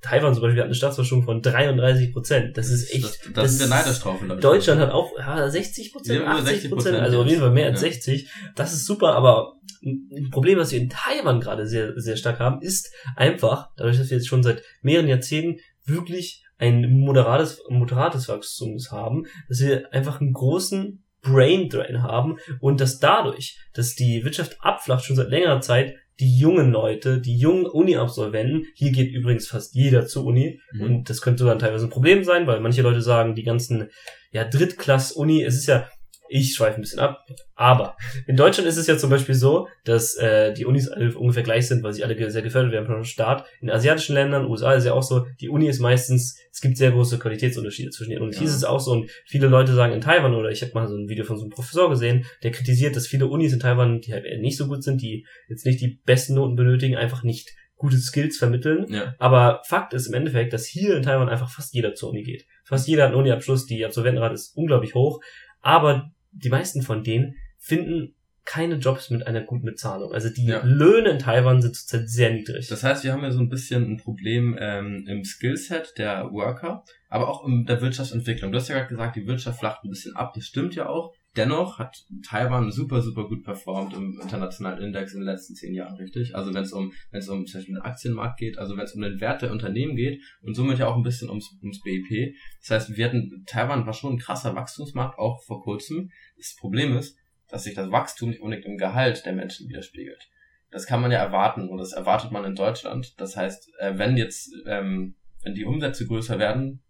[0.00, 2.56] Taiwan zum Beispiel hat eine Staatsverschuldung von 33 Prozent.
[2.56, 3.04] Das ist echt.
[3.04, 4.20] Das, da sind wir neidisch drauf.
[4.40, 7.40] Deutschland hat auch ja, 60 Prozent, Wir haben über 80 Prozent, 60%, also auf jeden
[7.40, 7.88] Fall mehr als ja.
[7.88, 8.30] 60.
[8.54, 12.62] Das ist super, aber ein Problem, was wir in Taiwan gerade sehr, sehr stark haben,
[12.62, 18.90] ist einfach, dadurch, dass wir jetzt schon seit mehreren Jahrzehnten wirklich ein moderates, moderates Wachstums
[18.90, 24.56] haben, dass wir einfach einen großen Brain Drain haben und dass dadurch, dass die Wirtschaft
[24.60, 29.74] abflacht schon seit längerer Zeit, die jungen Leute, die jungen Uni-Absolventen, hier geht übrigens fast
[29.74, 30.82] jeder zur Uni, Mhm.
[30.82, 33.88] und das könnte dann teilweise ein Problem sein, weil manche Leute sagen, die ganzen,
[34.32, 35.88] ja, Drittklass-Uni, es ist ja,
[36.28, 40.14] ich schweife ein bisschen ab, aber in Deutschland ist es ja zum Beispiel so, dass
[40.16, 43.46] äh, die Unis alle ungefähr gleich sind, weil sie alle sehr gefördert werden vom Staat.
[43.60, 46.92] In asiatischen Ländern, USA ist ja auch so, die Uni ist meistens, es gibt sehr
[46.92, 48.36] große Qualitätsunterschiede zwischen den Unis.
[48.36, 48.40] Ja.
[48.40, 50.88] Hier ist es auch so und viele Leute sagen in Taiwan, oder ich habe mal
[50.88, 54.00] so ein Video von so einem Professor gesehen, der kritisiert, dass viele Unis in Taiwan,
[54.00, 57.50] die halt nicht so gut sind, die jetzt nicht die besten Noten benötigen, einfach nicht
[57.78, 58.86] gute Skills vermitteln.
[58.88, 59.14] Ja.
[59.18, 62.44] Aber Fakt ist im Endeffekt, dass hier in Taiwan einfach fast jeder zur Uni geht.
[62.64, 65.20] Fast jeder hat einen Uni-Abschluss, die Absolventenrate ist unglaublich hoch.
[65.60, 68.14] Aber die meisten von denen finden
[68.44, 70.14] keine Jobs mit einer guten Bezahlung.
[70.14, 70.62] Also die Ja.
[70.64, 72.66] Löhne in Taiwan sind zurzeit sehr niedrig.
[72.68, 76.82] Das heißt, wir haben ja so ein bisschen ein Problem ähm, im Skillset der Worker,
[77.10, 78.50] aber auch in der Wirtschaftsentwicklung.
[78.50, 80.32] Du hast ja gerade gesagt, die Wirtschaft flacht ein bisschen ab.
[80.34, 81.12] Das stimmt ja auch.
[81.36, 85.96] Dennoch hat Taiwan super, super gut performt im internationalen Index in den letzten zehn Jahren,
[85.96, 86.34] richtig?
[86.34, 88.94] Also wenn es um, wenn es um zum Beispiel den Aktienmarkt geht, also wenn es
[88.94, 92.34] um den Wert der Unternehmen geht und somit ja auch ein bisschen ums, ums BIP.
[92.60, 96.10] Das heißt, wir hatten, Taiwan war schon ein krasser Wachstumsmarkt, auch vor kurzem.
[96.36, 97.16] Das Problem ist,
[97.48, 100.28] dass sich das Wachstum nicht unbedingt im Gehalt der Menschen widerspiegelt.
[100.70, 103.14] Das kann man ja erwarten und das erwartet man in Deutschland.
[103.18, 106.82] Das heißt, äh, wenn jetzt, ähm, wenn die Umsätze größer werden,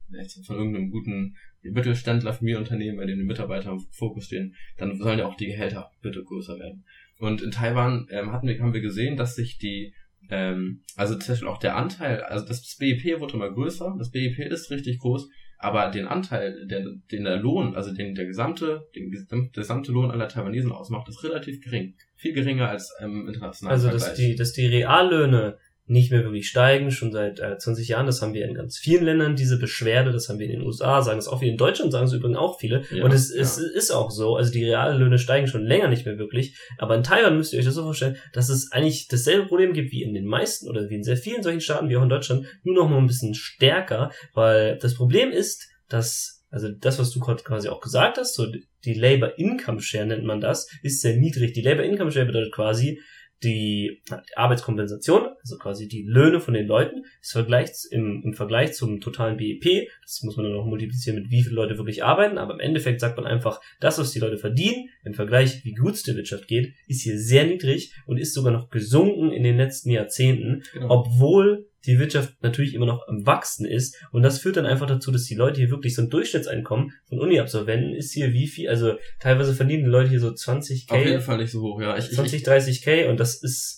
[0.47, 5.27] von irgendeinem guten Mittelständler, Familienunternehmen, bei dem die Mitarbeiter im Fokus stehen, dann sollen ja
[5.27, 6.85] auch die Gehälter bitte größer werden.
[7.19, 9.93] Und in Taiwan ähm, hatten wir, haben wir gesehen, dass sich die,
[10.31, 14.39] ähm, also zum Beispiel auch der Anteil, also das BIP wurde immer größer, das BIP
[14.39, 15.29] ist richtig groß,
[15.61, 19.11] aber den Anteil, der, den der Lohn, also den der gesamte, den
[19.53, 21.97] gesamte Lohn aller Taiwanesen ausmacht, ist relativ gering.
[22.15, 24.09] Viel geringer als im internationalen Also, Vergleich.
[24.11, 28.07] dass die, dass die Reallöhne nicht mehr wirklich steigen, schon seit äh, 20 Jahren.
[28.07, 30.13] Das haben wir in ganz vielen Ländern, diese Beschwerde.
[30.13, 31.53] Das haben wir in den USA, sagen es auch viele.
[31.53, 32.83] In Deutschland sagen es übrigens auch viele.
[32.91, 33.41] Ja, und es, ja.
[33.41, 34.37] es ist auch so.
[34.37, 36.57] Also die Reallöhne steigen schon länger nicht mehr wirklich.
[36.79, 39.93] Aber in Taiwan müsst ihr euch das so vorstellen, dass es eigentlich dasselbe Problem gibt
[39.93, 42.47] wie in den meisten oder wie in sehr vielen solchen Staaten wie auch in Deutschland,
[42.63, 44.11] nur noch mal ein bisschen stärker.
[44.35, 48.47] Weil das Problem ist, dass also das, was du gerade quasi auch gesagt hast, so
[48.85, 51.53] die Labor Income Share nennt man das, ist sehr niedrig.
[51.53, 53.01] Die Labor Income Share bedeutet quasi,
[53.43, 54.03] die
[54.35, 59.37] Arbeitskompensation, also quasi die Löhne von den Leuten, ist Vergleich, im, im Vergleich zum totalen
[59.37, 62.61] BIP, das muss man dann noch multiplizieren mit wie viele Leute wirklich arbeiten, aber im
[62.61, 66.17] Endeffekt sagt man einfach, das, was die Leute verdienen, im Vergleich, wie gut es der
[66.17, 70.63] Wirtschaft geht, ist hier sehr niedrig und ist sogar noch gesunken in den letzten Jahrzehnten,
[70.73, 70.91] Genau.
[70.91, 73.97] obwohl die Wirtschaft natürlich immer noch am Wachsen ist.
[74.11, 77.21] Und das führt dann einfach dazu, dass die Leute hier wirklich so ein Durchschnittseinkommen von
[77.21, 81.21] Uni-Absolventen ist hier wie viel, also teilweise verdienen die Leute hier so 20k, Auf jeden
[81.21, 81.97] Fall nicht so hoch, ja.
[81.97, 83.78] Ich, ich, 20, 30k und das ist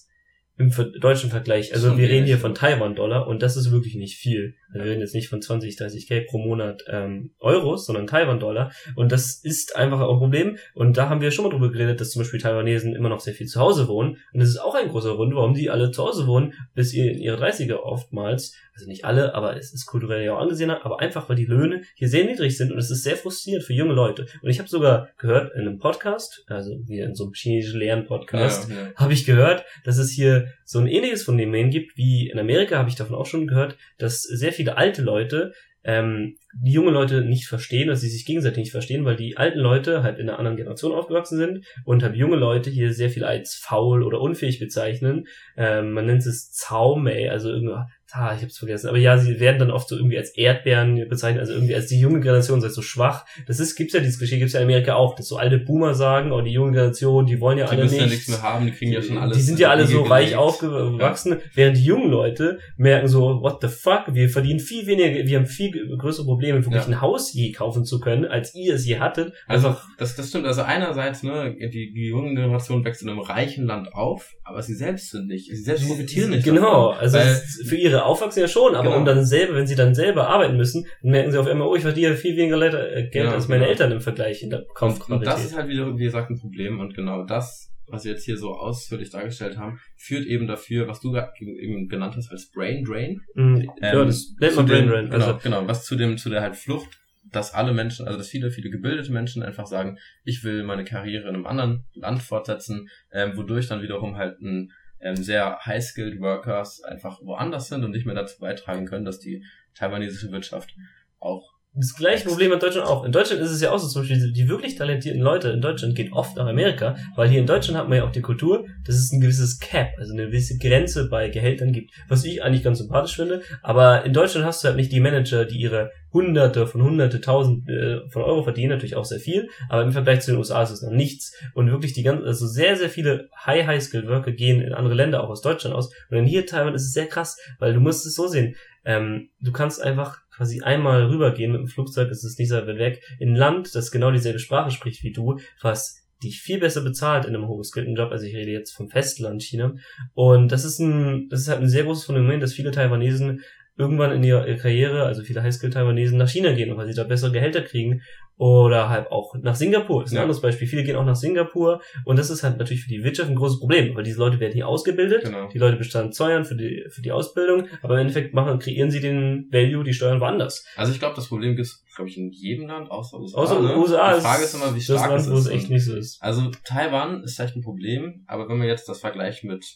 [0.61, 0.71] im
[1.01, 4.57] deutschen Vergleich, also wir reden hier von Taiwan-Dollar und das ist wirklich nicht viel.
[4.75, 8.71] Wir reden jetzt nicht von 20, 30k pro Monat ähm, Euros, sondern Taiwan-Dollar.
[8.95, 10.59] Und das ist einfach auch ein Problem.
[10.75, 13.33] Und da haben wir schon mal drüber geredet, dass zum Beispiel Taiwanesen immer noch sehr
[13.33, 14.19] viel zu Hause wohnen.
[14.35, 17.11] Und das ist auch ein großer Grund, warum die alle zu Hause wohnen, bis ihr
[17.11, 21.01] in ihre 30er oftmals, also nicht alle, aber es ist kulturell ja auch angesehener, aber
[21.01, 23.93] einfach, weil die Löhne hier sehr niedrig sind und es ist sehr frustrierend für junge
[23.93, 24.27] Leute.
[24.43, 28.71] Und ich habe sogar gehört in einem Podcast, also wie in so einem chinesischen Lernpodcast,
[28.71, 28.93] ja, ja.
[28.97, 32.89] habe ich gehört, dass es hier so ein ähnliches Phänomen gibt wie in Amerika, habe
[32.89, 37.47] ich davon auch schon gehört, dass sehr viele alte Leute ähm, die junge Leute nicht
[37.47, 40.57] verstehen, dass sie sich gegenseitig nicht verstehen, weil die alten Leute halt in einer anderen
[40.57, 45.27] Generation aufgewachsen sind und halt junge Leute hier sehr viel als faul oder unfähig bezeichnen.
[45.57, 47.79] Ähm, man nennt es Zaumei, also irgendwie,
[48.13, 51.41] ah, ich hab's vergessen, aber ja, sie werden dann oft so irgendwie als Erdbeeren bezeichnet,
[51.41, 53.25] also irgendwie als die junge Generation sei so schwach.
[53.47, 55.95] Das ist, gibt's ja dieses Klischee, gibt's ja in Amerika auch, dass so alte Boomer
[55.95, 58.29] sagen, oh, die junge Generation, die wollen ja Die alle müssen ja nichts.
[58.29, 59.37] nichts mehr haben, die kriegen ja schon alles.
[59.37, 63.59] Die sind ja alle so Wiege reich aufgewachsen, während die jungen Leute merken so, what
[63.63, 66.89] the fuck, wir verdienen viel weniger, wir haben viel größere Probleme, wirklich Ja.
[66.89, 69.33] ein Haus je kaufen zu können, als ihr es je hattet.
[69.47, 70.47] Also, Einfach, das, das stimmt.
[70.47, 74.75] Also einerseits, ne, die, die junge Generation wächst in einem reichen Land auf, aber sie
[74.75, 75.49] selbst sind nicht.
[75.49, 76.45] Sie selbst profitieren nicht.
[76.45, 77.19] Genau, davon, also
[77.67, 78.99] für ihre Aufwachsen ja schon, aber Genau.
[78.99, 81.75] um dann selber, wenn sie dann selber arbeiten müssen, dann merken sie auf einmal, oh,
[81.77, 82.61] ich verdiene viel weniger
[82.97, 83.71] äh, Geld Ja, als meine genau.
[83.71, 85.27] Eltern im Vergleich in der und, und Kaufqualität.
[85.29, 86.81] das ist halt wieder, wie gesagt, ein Problem.
[86.81, 91.01] Und genau das, was wir jetzt hier so ausführlich dargestellt haben, führt eben dafür, was
[91.01, 93.21] du eben genannt hast als Brain Drain.
[93.35, 93.69] Mhm.
[93.83, 95.11] ja, Ähm, das nennt man Brain Drain.
[95.11, 96.99] Genau, Also, genau, was zu dem, zu der halt Flucht,
[97.33, 101.29] dass alle Menschen, also dass viele, viele gebildete Menschen einfach sagen, ich will meine Karriere
[101.29, 106.83] in einem anderen Land fortsetzen, ähm, wodurch dann wiederum halt ein ähm, sehr high-skilled Workers
[106.83, 110.75] einfach woanders sind und nicht mehr dazu beitragen können, dass die taiwanesische Wirtschaft
[111.19, 113.05] auch Das gleiche Problem in Deutschland auch.
[113.05, 115.95] In Deutschland ist es ja auch so, zum Beispiel die, wirklich talentierten Leute in Deutschland
[115.95, 118.97] gehen oft nach Amerika, weil hier in Deutschland hat man ja auch die Kultur, dass
[118.97, 122.79] es ein gewisses Cap, also eine gewisse Grenze bei Gehältern gibt, was ich eigentlich ganz
[122.79, 123.43] sympathisch finde.
[123.63, 127.69] Aber in Deutschland hast du halt nicht die Manager, die ihre Hunderte von Hunderte, Tausend
[127.69, 130.71] äh, von Euro verdienen, natürlich auch sehr viel, aber im Vergleich zu den USA ist
[130.71, 131.33] es noch nichts.
[131.55, 135.23] Und wirklich die ganzen, also sehr, sehr viele High, High-Skilled Worker gehen in andere Länder,
[135.23, 135.87] auch aus Deutschland aus.
[136.11, 138.57] Und dann hier in Taiwan ist es sehr krass, weil du musst es so sehen,
[138.85, 142.79] ähm, du kannst einfach quasi einmal rübergehen mit dem Flugzeug, ist es nicht sehr weit
[142.79, 146.81] weg, in ein Land, das genau dieselbe Sprache spricht wie du, was dich viel besser
[146.81, 149.75] bezahlt in einem hochgeskillten Job, also ich rede jetzt vom Festland China.
[150.15, 153.43] Und das ist ein, das ist halt ein sehr großes Phänomen, dass viele Taiwanesen
[153.77, 157.61] irgendwann in ihrer Karriere, also viele Highskill-Taiwanesen nach China gehen, weil sie da bessere Gehälter
[157.61, 158.01] kriegen.
[158.41, 160.01] Oder halt auch nach Singapur.
[160.01, 160.23] Das ist ein Ja.
[160.23, 160.67] anderes Beispiel.
[160.67, 163.61] Viele gehen auch nach Singapur und das ist halt natürlich für die Wirtschaft ein großes
[163.61, 165.47] Problem, weil diese Leute werden hier ausgebildet, Genau.
[165.49, 169.01] die Leute bezahlen Steuern für die, für die Ausbildung, aber im Endeffekt machen, kreieren sie
[169.01, 170.65] den Value, die Steuern woanders.
[170.75, 173.39] Also ich glaube, das Problem gibt es, glaube ich, in jedem Land, außer USA.
[173.39, 173.77] Außer ne?
[173.77, 175.53] USA Die Frage ist immer, wie das stark Land, es wo es ist.
[175.53, 176.23] echt nicht so ist.
[176.23, 179.67] Also Taiwan ist vielleicht ein Problem, aber wenn man jetzt das vergleicht mit,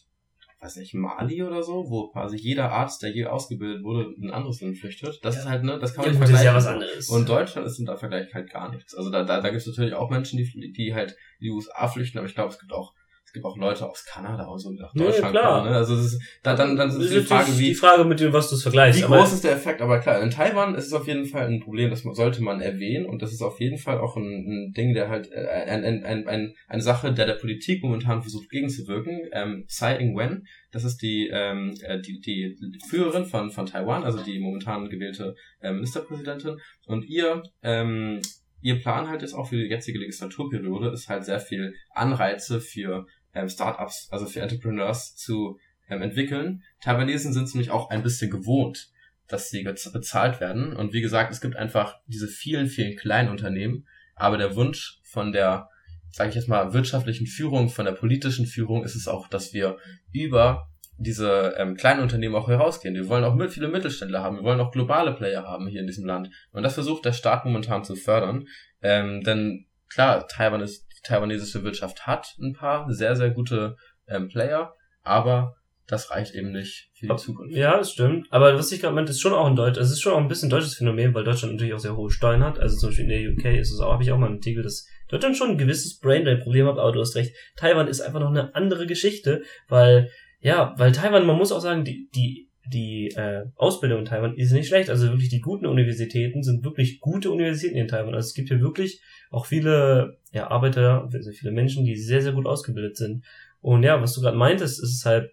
[0.65, 4.31] weiß nicht, Mali oder so, wo quasi jeder Arzt, der je ausgebildet wurde, in ein
[4.31, 5.41] anderes Land flüchtet, das Ja.
[5.43, 6.81] ist halt, ne, das kann Ja, man gut, nicht das ist ja vergleichen.
[6.81, 7.09] was anderes.
[7.11, 8.95] Und Deutschland ist im Vergleich halt gar nichts.
[8.95, 11.87] Also da, da, da gibt es natürlich auch Menschen, die, die halt in die USA
[11.89, 12.95] flüchten, aber ich glaube, es gibt auch,
[13.35, 15.59] gibt auch Leute aus Kanada und so, die nach Ja, Deutschland klar.
[15.59, 15.71] kommen.
[15.73, 15.77] Ne?
[15.77, 18.49] Also es ist, da, dann, dann Das die Frage, wie, die Frage, mit dem was
[18.49, 19.01] du es vergleichst.
[19.03, 19.83] wie groß ist der Effekt?
[19.83, 23.05] Aber klar, in Taiwan ist es auf jeden Fall ein Problem, das sollte man erwähnen
[23.07, 26.05] und das ist auf jeden Fall auch ein, ein Ding, der halt äh, ein, ein,
[26.05, 29.29] ein, ein, eine Sache, der der Politik momentan versucht gegenzuwirken.
[29.33, 32.57] Ähm, Tsai Ing-wen, das ist die, ähm, äh, die, die
[32.89, 36.57] Führerin von, von Taiwan, also die momentan gewählte äh, Ministerpräsidentin
[36.87, 38.21] und ihr ähm,
[38.67, 43.05] Ihr Plan halt jetzt auch für die jetzige Legislaturperiode ist halt sehr viel Anreize für
[43.35, 45.59] ähm, Startups, also für Entrepreneurs zu
[45.89, 46.63] ähm, entwickeln.
[46.81, 48.89] Taiwanesen sind es nämlich auch ein bisschen gewohnt,
[49.29, 50.75] dass sie bezahlt werden.
[50.75, 53.87] Und wie gesagt, es gibt einfach diese vielen, vielen kleinen Unternehmen.
[54.15, 55.69] Aber der Wunsch von der,
[56.11, 59.79] sage ich jetzt mal, wirtschaftlichen Führung, von der politischen Führung ist es auch, dass wir
[60.13, 62.95] über diese ähm, kleinen Unternehmen auch herausgehen.
[62.95, 64.37] Wir wollen auch viele Mittelständler haben.
[64.37, 66.31] Wir wollen auch globale Player haben hier in diesem Land.
[66.53, 68.47] Und das versucht der Staat momentan zu fördern.
[68.81, 73.77] Ähm, denn klar, Taiwan ist, taiwanesische Wirtschaft hat ein paar sehr, sehr gute
[74.09, 77.55] ähm, Player, aber das reicht eben nicht für die Zukunft.
[77.55, 78.27] Ja, das stimmt.
[78.31, 80.29] Aber was ich gerade meinte, ist schon auch ein Deutsch, es ist schon auch ein
[80.29, 82.59] bisschen ein deutsches Phänomen, weil Deutschland natürlich auch sehr hohe Steuern hat.
[82.59, 84.63] Also zum Beispiel in der UK ist es auch, habe ich auch mal einen Artikel,
[84.63, 87.35] dass Deutschland schon ein gewisses Braindrain-Problem hat, aber du hast recht.
[87.57, 91.85] Taiwan ist einfach noch eine andere Geschichte, weil, ja, weil Taiwan, man muss auch sagen,
[91.85, 94.91] die, die, die äh, Ausbildung in Taiwan ist nicht schlecht.
[94.91, 98.15] Also wirklich die guten Universitäten sind wirklich gute Universitäten in Taiwan.
[98.15, 99.01] Also es gibt hier wirklich
[99.31, 103.25] auch viele ja, Arbeiter, also viele Menschen, die sehr, sehr gut ausgebildet sind.
[103.61, 105.31] Und ja, was du gerade meintest, ist es halt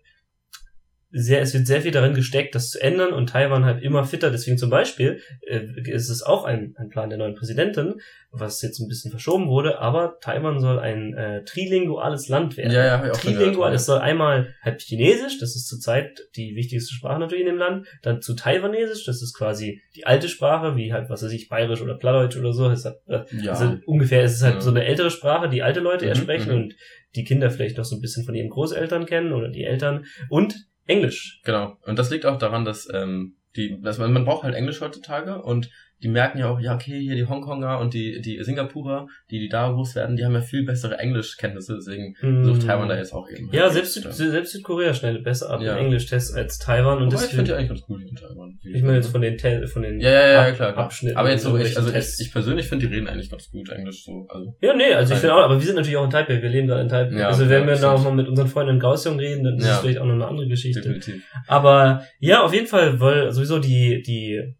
[1.12, 4.32] sehr, es wird sehr viel darin gesteckt, das zu ändern und Taiwan halt immer fitter.
[4.32, 7.95] Deswegen zum Beispiel äh, ist es auch ein, ein Plan der neuen Präsidentin,
[8.32, 12.72] was jetzt ein bisschen verschoben wurde, aber Taiwan soll ein äh, trilinguales Land werden.
[12.72, 16.55] Ja, ja, hab ich auch Trilingual, es soll einmal halt Chinesisch, das ist zurzeit die
[16.55, 20.78] wichtigste Sprache natürlich in dem Land, dann zu Taiwanesisch, das ist quasi die alte Sprache,
[20.78, 22.70] wie halt, was weiß ich, Bayerisch oder Plattdeutsch oder so.
[22.70, 23.51] Das hat, äh, Ja.
[23.51, 24.62] also ungefähr ist es halt Ja.
[24.62, 26.64] so eine ältere Sprache, die alte Leute eher Mhm, sprechen mhm.
[26.64, 26.76] und
[27.16, 30.55] die Kinder vielleicht noch so ein bisschen von ihren Großeltern kennen oder die Eltern und
[30.91, 31.41] Englisch.
[31.43, 31.77] Genau.
[31.85, 35.41] Und das liegt auch daran, dass ähm, die, dass man, man braucht halt Englisch heutzutage
[35.41, 35.69] und
[36.04, 39.49] die merken ja auch, ja, okay, hier die Hongkonger und die, die Singapurer, die, die
[39.49, 42.68] da groß werden, die haben ja viel bessere Englischkenntnisse, deswegen sucht Hm.
[42.68, 43.49] Taiwan da jetzt auch eben.
[43.52, 43.93] Ja, selbst.
[43.93, 45.74] Süd, selbst Südkorea schneidet besser ab Ja.
[45.78, 46.97] im Englisch-Test als Taiwan.
[46.97, 48.60] Und Wobei, das ich finde die eigentlich ganz cool in Taiwan.
[48.64, 50.86] ich meine jetzt von den, Te von den Ja, ja, ja, Ab- klar, klar.
[50.86, 51.18] Abschnitten.
[51.18, 54.04] Aber jetzt so, ich, also ich, ich persönlich finde, die reden eigentlich ganz gut Englisch
[54.06, 54.26] so.
[54.30, 56.49] Also, Ja, nee, also ich finde auch, aber wir sind natürlich auch in Taipei, wir
[56.49, 57.16] leben da in Taipei.
[57.20, 59.66] Ja, also wenn wir da auch mal mit unseren Freunden in Kaohsiung reden, dann ist
[59.66, 59.76] Ja.
[59.76, 60.82] es vielleicht auch noch eine andere Geschichte.
[60.82, 61.24] definitiv.
[61.47, 64.56] Aber ja, auf jeden Fall, weil sowieso die, die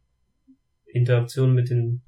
[0.94, 2.02] Interaktion mit den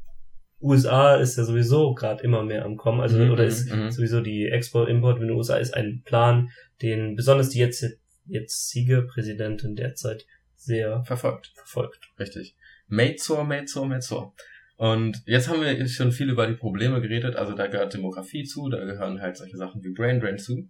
[0.62, 3.02] USA ist ja sowieso gerade immer mehr am Kommen.
[3.02, 3.92] Also, Mhm, oder mhm, ist mhm.
[3.92, 6.50] sowieso die Export-Import mit den USA ist ein Plan,
[6.82, 7.86] den besonders die jetzt,
[8.26, 10.26] jetzige Präsidentin derzeit
[10.56, 11.52] sehr Verfolgt.
[11.56, 12.00] verfolgt.
[12.18, 12.56] Richtig.
[12.88, 14.34] Mezor, Mezor, Mezor.
[14.78, 17.36] Und jetzt haben wir schon viel über die Probleme geredet.
[17.36, 20.70] Also da gehört Demografie zu, da gehören halt solche Sachen wie Brain Drain zu.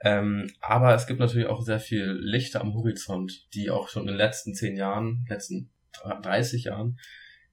[0.00, 4.08] Ähm, aber es gibt natürlich auch sehr viel Lichter am Horizont, die auch schon in
[4.08, 5.70] den letzten zehn Jahren, letzten
[6.22, 6.98] 30 Jahren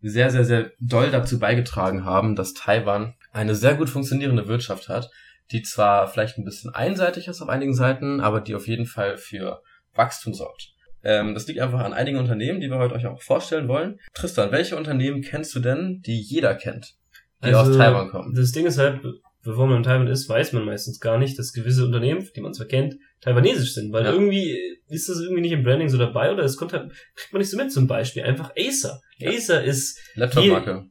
[0.01, 5.09] sehr, sehr, sehr doll dazu beigetragen haben, dass Taiwan eine sehr gut funktionierende Wirtschaft hat,
[5.51, 9.17] die zwar vielleicht ein bisschen einseitig ist auf einigen Seiten, aber die auf jeden Fall
[9.17, 9.61] für
[9.93, 10.73] Wachstum sorgt.
[11.03, 13.99] Ähm, das liegt einfach an einigen Unternehmen, die wir heute euch auch vorstellen wollen.
[14.13, 16.95] Tristan, welche Unternehmen kennst du denn, die jeder kennt,
[17.43, 18.29] die aus Taiwan kommen?
[18.29, 19.01] Also, Das Ding ist halt,
[19.43, 22.53] bevor man in Taiwan ist, weiß man meistens gar nicht, dass gewisse Unternehmen, die man
[22.53, 24.11] zwar kennt, taiwanesisch sind, weil Ja.
[24.11, 24.57] irgendwie
[24.87, 27.49] ist das irgendwie nicht im Branding so dabei oder es kommt halt, kriegt man nicht
[27.49, 27.71] so mit.
[27.71, 28.99] Zum Beispiel einfach Acer.
[29.17, 29.29] Ja.
[29.31, 30.85] Acer ist, Laptop-Marke.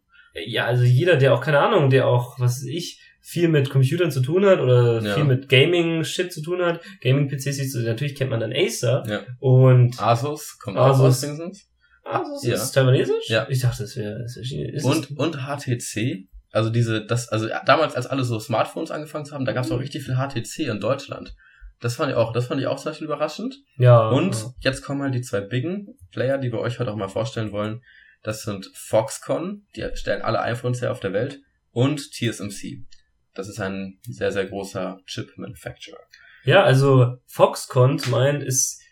[0.47, 4.11] ja, also jeder, der auch, keine Ahnung, der auch, was weiß ich, viel mit Computern
[4.11, 5.15] zu tun hat oder Ja.
[5.15, 9.21] viel mit Gaming-Shit zu tun hat, Gaming-PCs, natürlich kennt man dann Acer Ja.
[9.41, 11.01] und Asus kommt Asus.
[11.05, 11.67] aus Dingsens.
[12.05, 12.55] Asus Ja.
[12.55, 13.29] ist taiwanesisch?
[13.29, 13.47] Ja.
[13.51, 14.85] Ich dachte, das wäre, das wäre Chinesisch.
[14.85, 16.27] Und, und HTC.
[16.53, 19.71] Also diese, das, also damals, als alle so Smartphones angefangen zu haben, da gab es
[19.71, 21.35] auch richtig viel HTC in Deutschland.
[21.81, 23.57] Das fand ich auch, das fand ich auch zum Beispiel überraschend.
[23.77, 24.09] ja.
[24.09, 27.53] Und jetzt kommen halt die zwei biggen Player, die wir euch heute auch mal vorstellen
[27.53, 27.83] wollen.
[28.23, 31.41] Das sind Foxconn, die stellen alle iPhones her auf der Welt,
[31.73, 32.85] und TSMC.
[33.35, 36.01] Das ist ein sehr, sehr großer Chip-Manufacturer.
[36.45, 38.83] Ja, also Foxconn zum einen ist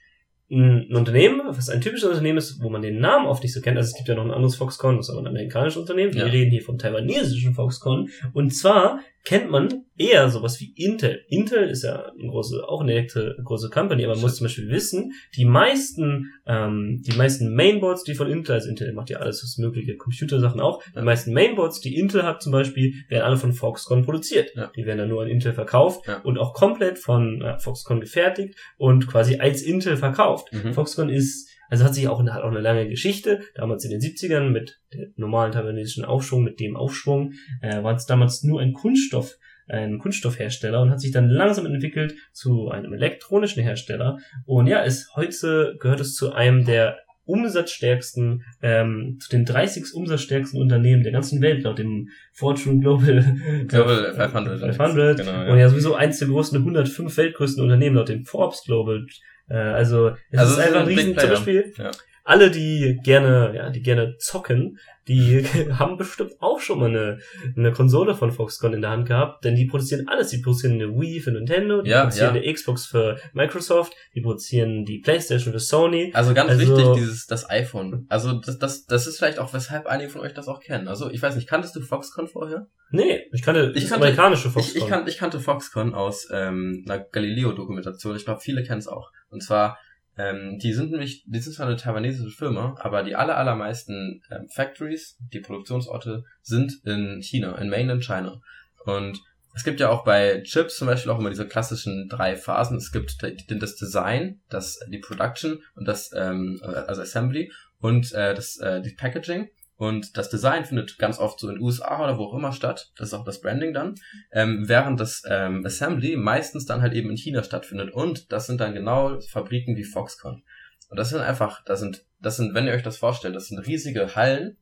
[0.51, 3.77] ein Unternehmen, was ein typisches Unternehmen ist, wo man den Namen oft nicht so kennt.
[3.77, 6.15] Also es gibt ja noch ein anderes Foxconn, das ist aber ein amerikanisches Unternehmen.
[6.15, 6.33] Wir Ja.
[6.33, 8.09] reden hier vom taiwanesischen Foxconn.
[8.33, 11.21] Und zwar kennt man eher sowas wie Intel.
[11.29, 13.05] Intel ist ja eine große, auch eine
[13.45, 18.15] große Company, aber man muss zum Beispiel wissen, die meisten, ähm, die meisten Mainboards, die
[18.15, 21.97] von Intel, also Intel macht ja alles was mögliche Computersachen auch, die meisten Mainboards, die
[21.99, 24.53] Intel hat zum Beispiel, werden alle von Foxconn produziert.
[24.55, 24.71] Ja.
[24.75, 26.21] Die werden dann nur an Intel verkauft Ja.
[26.23, 30.38] und auch komplett von äh, Foxconn gefertigt und quasi als Intel verkauft.
[30.53, 30.73] Mhm.
[30.75, 33.41] Foxconn ist, also hat sich auch, eine- hat auch eine lange Geschichte.
[33.55, 37.33] Damals in den 70ern mit dem normalen taiwanesischen Aufschwung, mit dem Aufschwung,
[37.63, 39.35] äh, war es damals nur ein Kunststoff,
[39.69, 44.17] ein Kunststoffhersteller und hat sich dann langsam entwickelt zu einem elektronischen Hersteller.
[44.47, 50.61] Und ja, ist heute gehört es zu einem der umsatzstärksten, ähm, zu den 30 umsatzstärksten
[50.61, 53.23] Unternehmen der ganzen Welt, laut dem Fortune Global,
[53.69, 54.61] Global 500.
[54.61, 55.57] 500 Genau, und ja.
[55.57, 59.07] ja sowieso eins der großen 105 weltgrößten Unternehmen laut dem Forbes Global.
[59.49, 61.31] Äh, also es Also ist einfach ein riesen, zum.
[61.31, 61.91] Beispiel Ja.
[62.25, 64.79] alle, die gerne, ja, die gerne zocken,
[65.09, 65.45] die
[65.79, 67.19] haben bestimmt auch schon mal eine,
[67.57, 70.29] eine Konsole von Foxconn in der Hand gehabt, denn die produzieren alles.
[70.29, 72.43] Die produzieren eine Wii für Nintendo, die Ja, produzieren ja.
[72.43, 76.11] eine Xbox für Microsoft, die produzieren die Playstation für Sony.
[76.15, 78.07] Also ganz Also- wichtig, dieses das iPhone.
[78.09, 80.89] Also das, das, das ist vielleicht auch, weshalb einige von euch das auch kennen.
[80.89, 82.67] Also ich weiß nicht, kanntest du Foxconn vorher?
[82.91, 84.83] Nee, ich kannte Ich kannte- amerikanische Ich, Foxconn.
[84.83, 86.99] ich, kan ich kannte Foxconn aus ähm, einer
[87.43, 88.17] Galileo-Dokumentation.
[88.17, 89.11] Ich glaube, viele kennen es auch.
[89.31, 89.79] Und zwar,
[90.19, 94.49] ähm, die sind nämlich, die sind zwar eine taiwanesische Firma, aber die aller, allermeisten ähm,
[94.49, 98.41] Factories, die Produktionsorte, sind in China, in Mainland China.
[98.85, 99.21] Und
[99.55, 102.77] es gibt ja auch bei Chips zum Beispiel auch immer diese klassischen drei Phasen.
[102.77, 108.59] Es gibt das Design, das die Production und das ähm, also Assembly und äh, das
[108.59, 109.49] äh, die Packaging.
[109.79, 112.91] Und das Design findet ganz oft so in den USA oder wo auch immer statt.
[112.97, 113.95] Das ist auch das Branding dann.
[114.33, 117.93] Ähm, während das ähm, Assembly meistens dann halt eben in China stattfindet.
[117.93, 120.43] Und das sind dann genau Fabriken wie Foxconn.
[120.91, 123.61] Und das sind einfach, das sind, das sind, wenn ihr euch das vorstellt, das sind
[123.61, 124.57] riesige Hallen.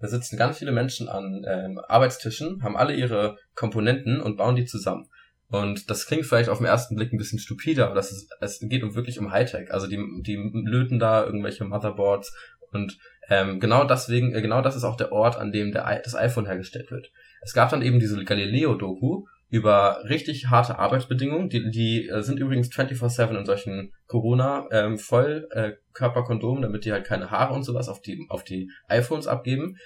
[0.00, 4.64] Da sitzen ganz viele Menschen an ähm, Arbeitstischen, haben alle ihre Komponenten und bauen die
[4.64, 5.06] zusammen.
[5.48, 8.58] Und das klingt vielleicht auf den ersten Blick ein bisschen stupider, aber das ist, es
[8.62, 9.70] geht um wirklich um Hightech.
[9.70, 12.34] Also die, die löten da irgendwelche Motherboards
[12.70, 12.98] und
[13.32, 16.44] ähm, genau deswegen, äh, genau das ist auch der Ort, an dem der, das iPhone
[16.44, 17.10] hergestellt wird.
[17.40, 21.48] Es gab dann eben diese Galileo-Doku über richtig harte Arbeitsbedingungen.
[21.48, 24.98] Die, die äh, sind übrigens 24-7 in solchen Corona ähm,
[25.50, 25.72] äh,
[26.60, 29.78] damit die halt keine Haare und sowas auf die, auf die iPhones abgeben.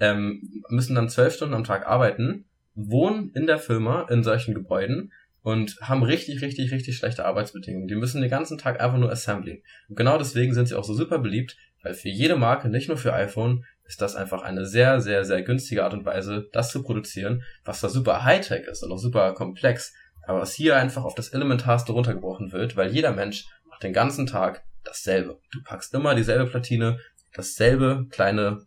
[0.00, 5.12] Ähm, müssen dann zwölf Stunden am Tag arbeiten, wohnen in der Firma in solchen Gebäuden
[5.42, 7.86] und haben richtig, richtig, richtig schlechte Arbeitsbedingungen.
[7.86, 9.62] Die müssen den ganzen Tag einfach nur Assembly.
[9.90, 12.96] Und genau deswegen sind sie auch so super beliebt, weil für jede Marke, nicht nur
[12.96, 16.82] für iPhone, ist das einfach eine sehr, sehr, sehr günstige Art und Weise, das zu
[16.82, 19.94] produzieren, was da super Hightech ist und auch super komplex,
[20.26, 24.26] aber was hier einfach auf das Elementarste runtergebrochen wird, weil jeder Mensch macht den ganzen
[24.26, 25.38] Tag dasselbe.
[25.52, 26.98] Du packst immer dieselbe Platine,
[27.34, 28.66] dasselbe kleine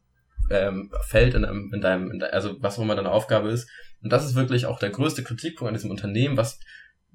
[0.49, 3.67] ähm, Feld in deinem, in deinem, in de also was auch immer deine Aufgabe ist.
[4.03, 6.59] Und das ist wirklich auch der größte Kritikpunkt an diesem Unternehmen, was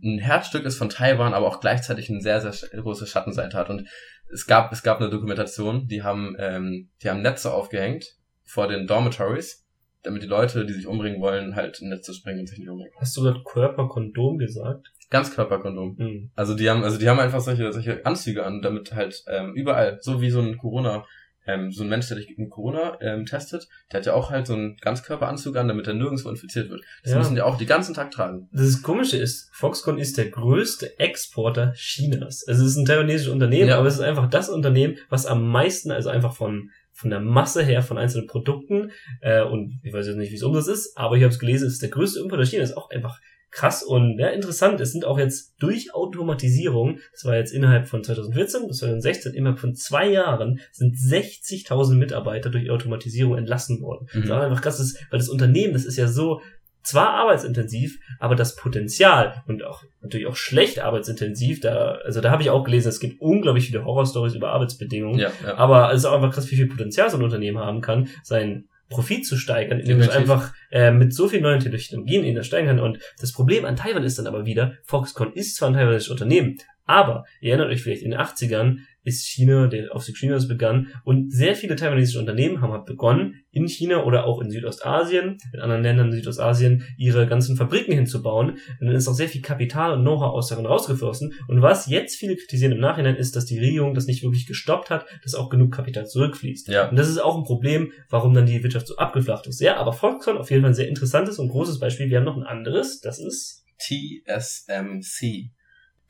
[0.02, 3.70] ein Herzstück ist von Taiwan, aber auch gleichzeitig eine sehr, sehr große Schattenseite hat.
[3.70, 3.88] Und
[4.32, 8.86] es gab, es gab eine Dokumentation, die haben, ähm, die haben Netze aufgehängt vor den
[8.86, 9.66] Dormitories,
[10.02, 12.92] damit die Leute, die sich umbringen wollen, halt in Netze springen und sich nicht umbringen.
[12.98, 14.90] Hast du gerade Körperkondom gesagt?
[15.10, 15.98] Ganzkörperkondom.
[15.98, 16.30] Hm.
[16.34, 19.98] Also die haben, also die haben einfach solche, solche Anzüge an, damit halt ähm, überall,
[20.00, 21.04] so wie so ein Corona,
[21.46, 24.46] ähm, so ein Mensch, der dich gegen Corona ähm, testet, der hat ja auch halt
[24.46, 26.82] so einen Ganzkörperanzug an, damit er nirgendwo infiziert wird.
[27.02, 27.18] Das Ja.
[27.18, 28.48] müssen die auch die ganzen Tag tragen.
[28.52, 32.44] Das Komische ist, Foxconn ist der größte Exporter Chinas.
[32.46, 33.78] Also es ist ein taiwanesisches Unternehmen, Ja.
[33.78, 37.64] aber es ist einfach das Unternehmen, was am meisten, also einfach von von der Masse
[37.64, 38.90] her von einzelnen Produkten
[39.22, 41.66] äh, und ich weiß jetzt nicht, wie es Umsatz ist, aber ich habe es gelesen,
[41.66, 42.76] es ist der größte Importer Chinas.
[42.76, 43.18] Auch einfach
[43.52, 44.80] krass und ja, interessant.
[44.80, 49.60] Es sind auch jetzt durch Automatisierung, das war jetzt innerhalb von 2014 bis 2016, innerhalb
[49.60, 54.06] von zwei Jahren sind 60.000 Mitarbeiter durch Automatisierung entlassen worden.
[54.12, 54.20] Mhm.
[54.20, 56.40] Das ist auch einfach krass, ist, weil das Unternehmen, das ist ja so
[56.82, 62.42] zwar arbeitsintensiv, aber das Potenzial und auch natürlich auch schlecht arbeitsintensiv, da, also da habe
[62.42, 65.56] ich auch gelesen, es gibt unglaublich viele Horrorstories über Arbeitsbedingungen, Ja, ja.
[65.58, 68.68] aber es ist auch einfach krass, wie viel Potenzial so ein Unternehmen haben kann, seinen
[68.92, 70.20] Profit zu steigern, indem Definitiv.
[70.20, 72.80] einfach äh, mit so vielen neuen Technologien in das steigen kann.
[72.80, 76.58] Und das Problem an Taiwan ist dann aber wieder, Foxconn ist zwar ein taiwanesisches Unternehmen,
[76.92, 81.32] aber ihr erinnert euch vielleicht in den 80ern ist China, der Aufstieg Chinas begann und
[81.32, 85.82] sehr viele taiwanesische Unternehmen haben halt begonnen, in China oder auch in Südostasien, in anderen
[85.82, 88.50] Ländern in Südostasien, ihre ganzen Fabriken hinzubauen.
[88.80, 91.34] Und dann ist auch sehr viel Kapital und Know-how aus darin rausgeflossen.
[91.48, 94.90] Und was jetzt viele kritisieren im Nachhinein ist, dass die Regierung das nicht wirklich gestoppt
[94.90, 96.68] hat, dass auch genug Kapital zurückfließt.
[96.68, 96.88] ja.
[96.88, 99.60] Und das ist auch ein Problem, warum dann die Wirtschaft so abgeflacht ist.
[99.60, 102.08] Ja, aber Foxconn auf jeden Fall ein sehr interessantes und großes Beispiel.
[102.08, 105.50] Wir haben noch ein anderes, das ist TSMC.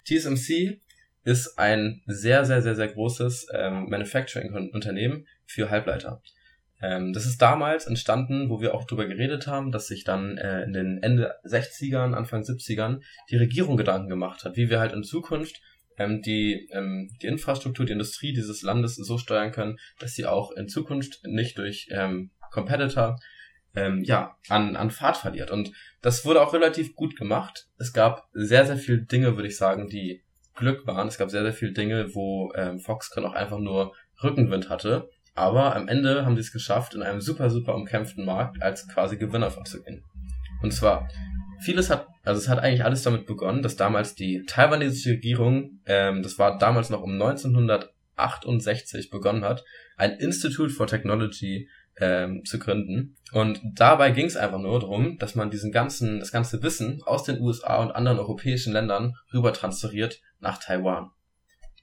[0.05, 0.81] TSMC
[1.25, 6.21] ist ein sehr, sehr, sehr, sehr großes ähm, Manufacturing-Unternehmen für Halbleiter.
[6.83, 10.65] Ähm, das ist damals entstanden, wo wir auch drüber geredet haben, dass sich dann äh,
[10.65, 13.01] in den Ende 60ern, Anfang 70ern
[13.31, 15.63] die Regierung Gedanken gemacht hat, wie wir halt in Zukunft
[15.97, 20.51] ähm, die, ähm, die Infrastruktur, die Industrie dieses Landes so steuern können, dass sie auch
[20.53, 23.17] in Zukunft nicht durch ähm, Competitor
[23.75, 25.51] ähm, ja, an, an Fahrt verliert.
[25.51, 27.69] Und das wurde auch relativ gut gemacht.
[27.79, 30.23] Es gab sehr, sehr viele Dinge, würde ich sagen, die
[30.55, 31.09] Glück waren.
[31.09, 35.09] Es gab sehr, sehr viele Dinge, wo ähm, Foxconn auch einfach nur Rückenwind hatte.
[35.35, 39.17] Aber am Ende haben sie es geschafft, in einem super, super umkämpften Markt als quasi
[39.17, 40.05] Gewinner vorzugehen.
[40.63, 41.09] Und zwar,
[41.61, 46.23] vieles hat, also es hat eigentlich alles damit begonnen, dass damals die taiwanesische Regierung, ähm,
[46.23, 49.65] das war damals noch um 1968 begonnen hat,
[49.97, 51.69] ein Institute for Technology
[51.99, 53.17] ähm, zu gründen.
[53.33, 57.25] Und dabei ging es einfach nur darum, dass man diesen ganzen, das ganze Wissen aus
[57.25, 61.11] den USA und anderen europäischen Ländern rüber transferiert nach Taiwan.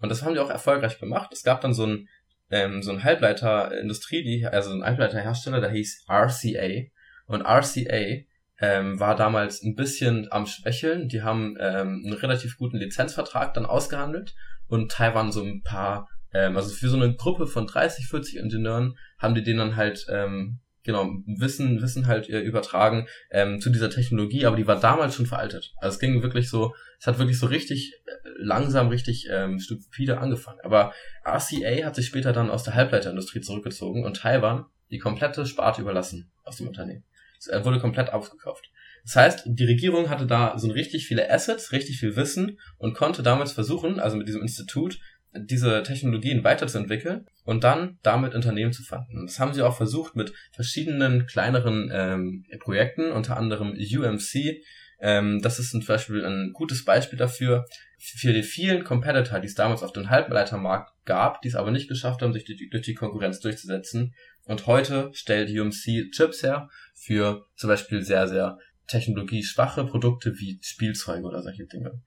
[0.01, 1.29] Und das haben die auch erfolgreich gemacht.
[1.31, 2.07] Es gab dann so ein
[2.51, 6.87] ähm, so ein Halbleiterindustrie, die, also ein Halbleiterhersteller, der hieß RCA.
[7.27, 8.23] Und RCA
[8.59, 11.07] ähm, war damals ein bisschen am Schwächeln.
[11.07, 14.33] Die haben ähm, einen relativ guten Lizenzvertrag dann ausgehandelt
[14.67, 18.97] und Taiwan so ein paar, ähm, also für so eine Gruppe von 30, 40 Ingenieuren
[19.17, 23.89] haben die denen dann halt ähm, genau, Wissen, Wissen halt äh, übertragen ähm, zu dieser
[23.89, 25.73] Technologie, aber die war damals schon veraltet.
[25.77, 30.19] Also es ging wirklich so, es hat wirklich so richtig äh, langsam, richtig ähm, stupide
[30.19, 30.59] angefangen.
[30.63, 30.93] Aber
[31.25, 36.31] RCA hat sich später dann aus der Halbleiterindustrie zurückgezogen und Taiwan die komplette Sparte überlassen
[36.43, 37.03] aus dem Unternehmen.
[37.47, 38.69] Er wurde komplett aufgekauft.
[39.03, 43.23] Das heißt, die Regierung hatte da so richtig viele Assets, richtig viel Wissen und konnte
[43.23, 44.99] damals versuchen, also mit diesem Institut,
[45.33, 49.25] diese Technologien weiterzuentwickeln und dann damit Unternehmen zu fanden.
[49.25, 54.63] das haben sie auch versucht mit verschiedenen kleineren ähm, Projekten, unter anderem UMC.
[54.99, 57.65] Ähm, das ist zum Beispiel ein gutes Beispiel dafür,
[57.99, 61.89] für die vielen Competitor, die es damals auf dem Halbleitermarkt gab, die es aber nicht
[61.89, 64.13] geschafft haben, sich durch, durch die Konkurrenz durchzusetzen.
[64.45, 68.57] Und heute stellt UMC Chips her für zum Beispiel sehr, sehr
[68.87, 72.01] technologieschwache Produkte wie Spielzeuge oder solche Dinge.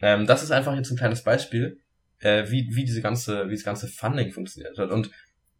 [0.00, 1.78] Ähm, das ist einfach jetzt ein kleines Beispiel
[2.20, 4.90] äh, wie, wie diese ganze, wie das ganze Funding funktioniert hat.
[4.90, 5.10] Und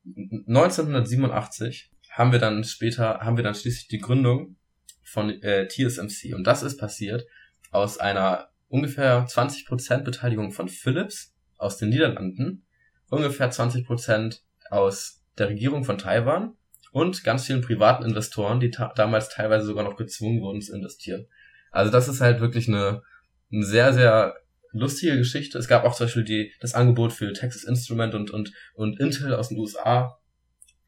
[0.07, 4.57] 1987 haben wir dann später, haben wir dann schließlich die Gründung
[5.03, 6.35] von äh, TSMC.
[6.35, 7.27] Und das ist passiert
[7.71, 12.65] aus einer ungefähr 20% Beteiligung von Philips aus den Niederlanden,
[13.09, 14.41] ungefähr 20%
[14.71, 16.57] aus der Regierung von Taiwan
[16.93, 21.27] und ganz vielen privaten Investoren, die damals teilweise sogar noch gezwungen wurden zu investieren.
[21.71, 23.03] Also das ist halt wirklich eine,
[23.53, 24.35] eine sehr, sehr
[24.73, 25.59] lustige Geschichte.
[25.59, 29.35] Es gab auch zum Beispiel die, das Angebot für Texas Instrument und, und, und Intel
[29.35, 30.19] aus den USA.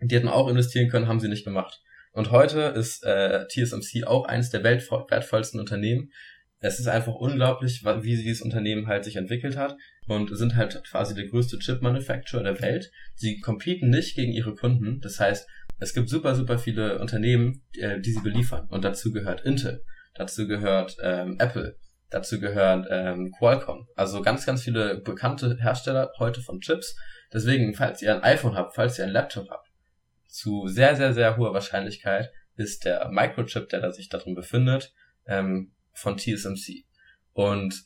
[0.00, 1.80] Die hätten auch investieren können, haben sie nicht gemacht.
[2.12, 6.10] Und heute ist äh, TSMC auch eines der wertvollsten Unternehmen.
[6.58, 9.76] Es ist einfach unglaublich, wie dieses Unternehmen halt sich entwickelt hat
[10.06, 12.92] und sind halt quasi der größte Chip-Manufacturer der Welt.
[13.14, 15.00] Sie competen nicht gegen ihre Kunden.
[15.00, 15.48] Das heißt,
[15.80, 18.68] es gibt super, super viele Unternehmen, die, äh, die sie beliefern.
[18.68, 19.82] Und dazu gehört Intel,
[20.14, 21.76] dazu gehört ähm, Apple,
[22.12, 23.88] Dazu gehört ähm, Qualcomm.
[23.96, 26.94] Also ganz, ganz viele bekannte Hersteller heute von Chips.
[27.32, 29.68] Deswegen, falls ihr ein iPhone habt, falls ihr ein Laptop habt,
[30.26, 34.92] zu sehr, sehr, sehr hoher Wahrscheinlichkeit ist der Microchip, der da sich darin befindet,
[35.26, 36.84] ähm, von TSMC.
[37.32, 37.82] Und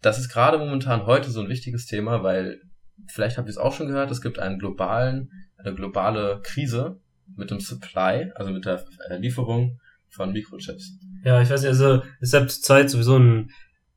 [0.00, 2.60] das ist gerade momentan heute so ein wichtiges Thema, weil
[3.08, 7.00] vielleicht habt ihr es auch schon gehört, es gibt einen globalen, eine globale Krise
[7.34, 10.98] mit dem Supply, also mit der äh, Lieferung von Mikrochips.
[11.24, 13.50] Ja, ich weiß nicht, also es hat zur Zeit sowieso ein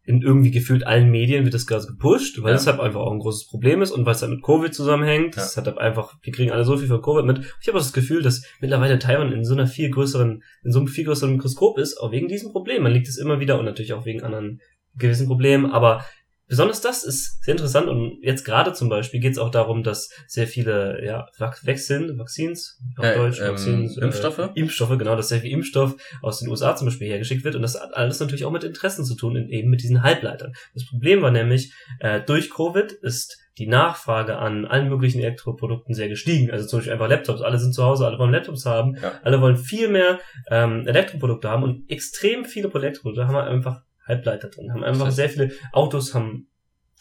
[0.10, 2.56] in irgendwie gefühlt allen Medien wird das gerade gepusht, weil ja.
[2.56, 5.36] es halt einfach auch ein großes Problem ist und weil es halt mit Covid zusammenhängt.
[5.36, 5.44] Ja.
[5.44, 7.42] Es hat halt einfach, wir kriegen alle so viel von Covid mit.
[7.62, 10.80] Ich habe auch das Gefühl, dass mittlerweile Taiwan in so einer viel größeren, in so
[10.80, 12.82] einem viel größeren Mikroskop ist, auch wegen diesem Problem.
[12.82, 14.62] Man liegt es immer wieder und natürlich auch wegen anderen
[14.96, 16.04] gewissen Problemen, aber
[16.50, 20.10] besonders das ist sehr interessant und jetzt gerade zum Beispiel geht es auch darum, dass
[20.28, 21.28] sehr viele ja,
[21.64, 25.96] wechseln, Vaccines, auf äh, Deutsch, ähm, Vaccines, äh, Impfstoffe, Impfstoffe, genau, dass sehr viel Impfstoff
[26.22, 29.06] aus den USA zum Beispiel hergeschickt wird und das hat alles natürlich auch mit Interessen
[29.06, 30.54] zu tun, eben mit diesen Halbleitern.
[30.74, 36.08] Das Problem war nämlich, äh, durch Covid ist die Nachfrage an allen möglichen Elektroprodukten sehr
[36.08, 36.50] gestiegen.
[36.50, 37.42] Also zum Beispiel einfach Laptops.
[37.42, 39.20] Alle sind zu Hause, alle wollen Laptops haben, ja.
[39.22, 40.20] alle wollen viel mehr
[40.50, 45.52] ähm, Elektroprodukte haben und extrem viele Elektroprodukte haben einfach Halbleiter drin, haben einfach sehr viele
[45.72, 46.50] Autos haben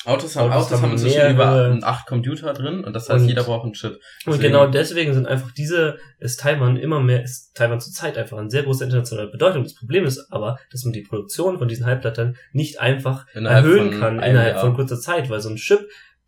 [0.04, 3.42] Autos haben, Autos, Autos haben inzwischen über acht Computer drin und das heißt, und, jeder
[3.42, 3.98] braucht einen Chip.
[4.20, 8.38] Deswegen und genau deswegen sind einfach diese, ist Taiwan immer mehr, ist Taiwan zurzeit einfach
[8.38, 9.64] eine sehr große internationale Bedeutung.
[9.64, 14.22] Das Problem ist aber, dass man die Produktion von diesen Halbblättern nicht einfach erhöhen kann
[14.22, 14.60] innerhalb Jahr.
[14.60, 15.80] von kurzer Zeit, weil so ein Chip,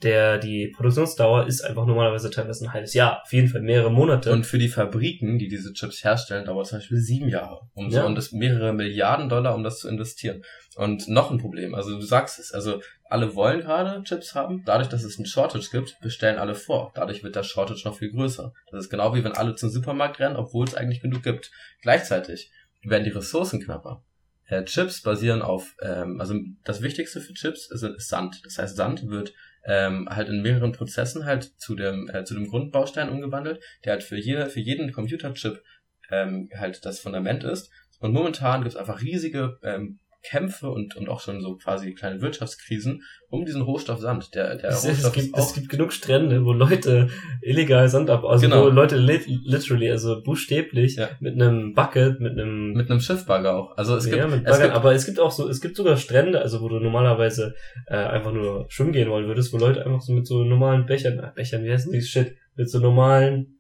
[0.03, 4.33] der, die Produktionsdauer ist einfach normalerweise teilweise ein halbes Jahr, auf jeden Fall mehrere Monate.
[4.33, 7.61] Und für die Fabriken, die diese Chips herstellen, dauert es zum Beispiel sieben Jahre.
[7.75, 8.07] Um so, Ja.
[8.07, 10.43] und das mehrere Milliarden Dollar, um das zu investieren.
[10.77, 12.81] Und noch ein Problem, also du sagst es, also
[13.11, 14.63] alle wollen gerade Chips haben.
[14.65, 16.93] Dadurch, dass es einen Shortage gibt, bestellen alle vor.
[16.95, 18.53] Dadurch wird der Shortage noch viel größer.
[18.71, 21.51] Das ist genau wie wenn alle zum Supermarkt rennen, obwohl es eigentlich genug gibt.
[21.83, 22.51] Gleichzeitig
[22.83, 24.05] werden die Ressourcen knapper.
[24.47, 26.35] Äh, Chips basieren auf, ähm, also
[26.65, 28.41] das Wichtigste für Chips ist, ist Sand.
[28.45, 29.33] Das heißt, Sand wird
[29.65, 34.03] ähm, halt in mehreren Prozessen halt zu dem, äh, zu dem Grundbaustein umgewandelt, der halt
[34.03, 35.63] für, jede, für jeden Computerchip
[36.11, 37.71] ähm, halt das Fundament ist.
[38.01, 42.21] Und momentan gibt es einfach riesige ähm, Kämpfe und, und auch schon so quasi kleine
[42.21, 44.35] Wirtschaftskrisen um diesen Rohstoff Sand.
[44.35, 47.09] Der, der Es, Rohstoff es, gibt, es gibt genug Strände, wo Leute
[47.43, 48.65] illegal Sand ab, also Genau.
[48.65, 51.09] wo Leute lit literally, also buchstäblich, Ja.
[51.21, 53.77] mit einem Bucket, mit einem mit einem Schiffbagger auch.
[53.77, 55.77] Also es ja, gibt, mit es Baggern, gibt aber es gibt auch so, es gibt
[55.77, 57.55] sogar Strände, also wo du normalerweise
[57.87, 61.19] äh, einfach nur schwimmen gehen wollen würdest, wo Leute einfach so mit so normalen Bechern,
[61.19, 63.57] äh, Bechern, wie heißt die Shit, mit so normalen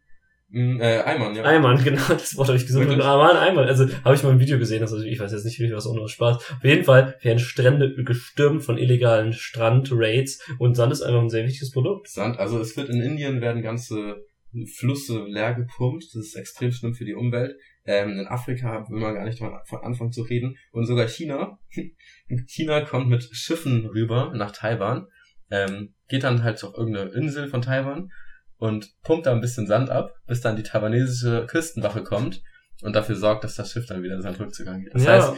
[0.53, 1.45] äh, Eimern, ja.
[1.45, 2.99] Eimern, genau, das Wort habe ich gesucht, Wirklich?
[2.99, 5.73] normalen Eimern, also habe ich mal ein Video gesehen, also ich weiß jetzt nicht, wie
[5.73, 6.37] was auch nur Spaß.
[6.37, 11.45] Auf jeden Fall werden Strände gestürmt von illegalen Strandraids und Sand ist einfach ein sehr
[11.45, 12.09] wichtiges Produkt.
[12.09, 12.39] Sand.
[12.39, 14.25] Also es wird in Indien werden ganze
[14.77, 16.05] Flüsse leer gepumpt.
[16.05, 17.57] Das ist extrem schlimm für die Umwelt.
[17.85, 20.57] Ähm, in Afrika will man gar nicht von Anfang zu reden.
[20.73, 21.59] Und sogar China.
[22.47, 25.07] China kommt mit Schiffen rüber nach Taiwan,
[25.51, 28.11] ähm, geht dann halt auf irgendeine Insel von Taiwan
[28.61, 32.43] und pumpt da ein bisschen Sand ab, bis dann die taiwanesische Küstenwache kommt
[32.83, 34.95] und dafür sorgt, dass das Schiff dann wieder seinen Rückzugang geht.
[34.95, 35.33] Das ja, heißt,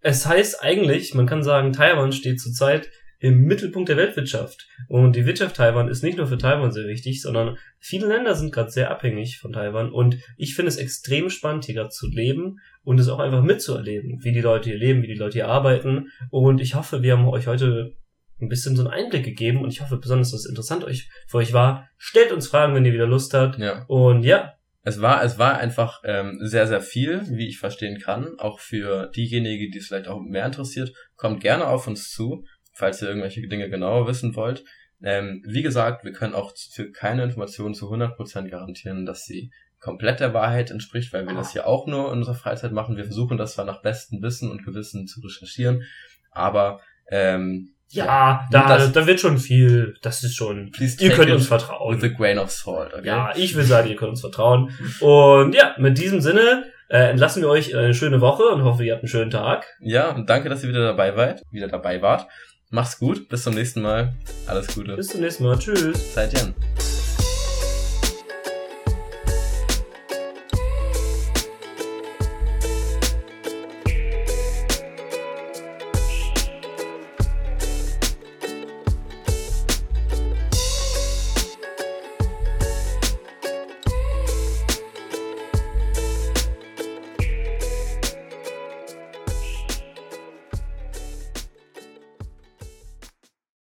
[0.00, 4.66] es heißt eigentlich, man kann sagen, Taiwan steht zurzeit im Mittelpunkt der Weltwirtschaft.
[4.88, 8.52] Und die Wirtschaft Taiwan ist nicht nur für Taiwan sehr wichtig, sondern viele Länder sind
[8.52, 9.92] gerade sehr abhängig von Taiwan.
[9.92, 14.18] Und ich finde es extrem spannend, hier gerade zu leben und es auch einfach mitzuerleben,
[14.24, 16.08] wie die Leute hier leben, wie die Leute hier arbeiten.
[16.30, 17.94] Und ich hoffe, wir haben euch heute
[18.42, 21.38] ein bisschen so einen Einblick gegeben und ich hoffe besonders, dass es interessant euch, für
[21.38, 21.88] euch war.
[21.96, 23.58] Stellt uns Fragen, wenn ihr wieder Lust habt.
[23.58, 23.84] ja.
[23.86, 28.38] Und ja, Es war, es war einfach ähm, sehr, sehr viel, wie ich verstehen kann.
[28.38, 33.00] Auch für diejenigen, die es vielleicht auch mehr interessiert, kommt gerne auf uns zu, falls
[33.00, 34.64] ihr irgendwelche Dinge genauer wissen wollt.
[35.04, 40.20] Ähm, wie gesagt, wir können auch für keine Informationen zu 100% garantieren, dass sie komplett
[40.20, 42.96] der Wahrheit entspricht, weil wir das hier auch nur in unserer Freizeit machen.
[42.96, 45.82] Wir versuchen das zwar nach bestem Wissen und Gewissen zu recherchieren,
[46.30, 46.80] aber
[47.10, 52.00] ähm, ja, da, da wird schon viel, das ist schon, please ihr könnt uns vertrauen.
[52.00, 53.06] with a grain of salt, okay?
[53.06, 54.70] Ja, ich will sagen, ihr könnt uns vertrauen.
[55.00, 58.84] Und ja, mit diesem Sinne äh, entlassen wir euch in eine schöne Woche und hoffe,
[58.84, 59.66] ihr habt einen schönen Tag.
[59.80, 62.26] Ja, und danke, dass ihr wieder dabei wart, wieder dabei wart.
[62.70, 64.14] Macht's gut, bis zum nächsten Mal.
[64.46, 64.96] Alles Gute.
[64.96, 65.58] Bis zum nächsten Mal.
[65.58, 66.14] Tschüss.
[66.14, 66.54] Seid Jan.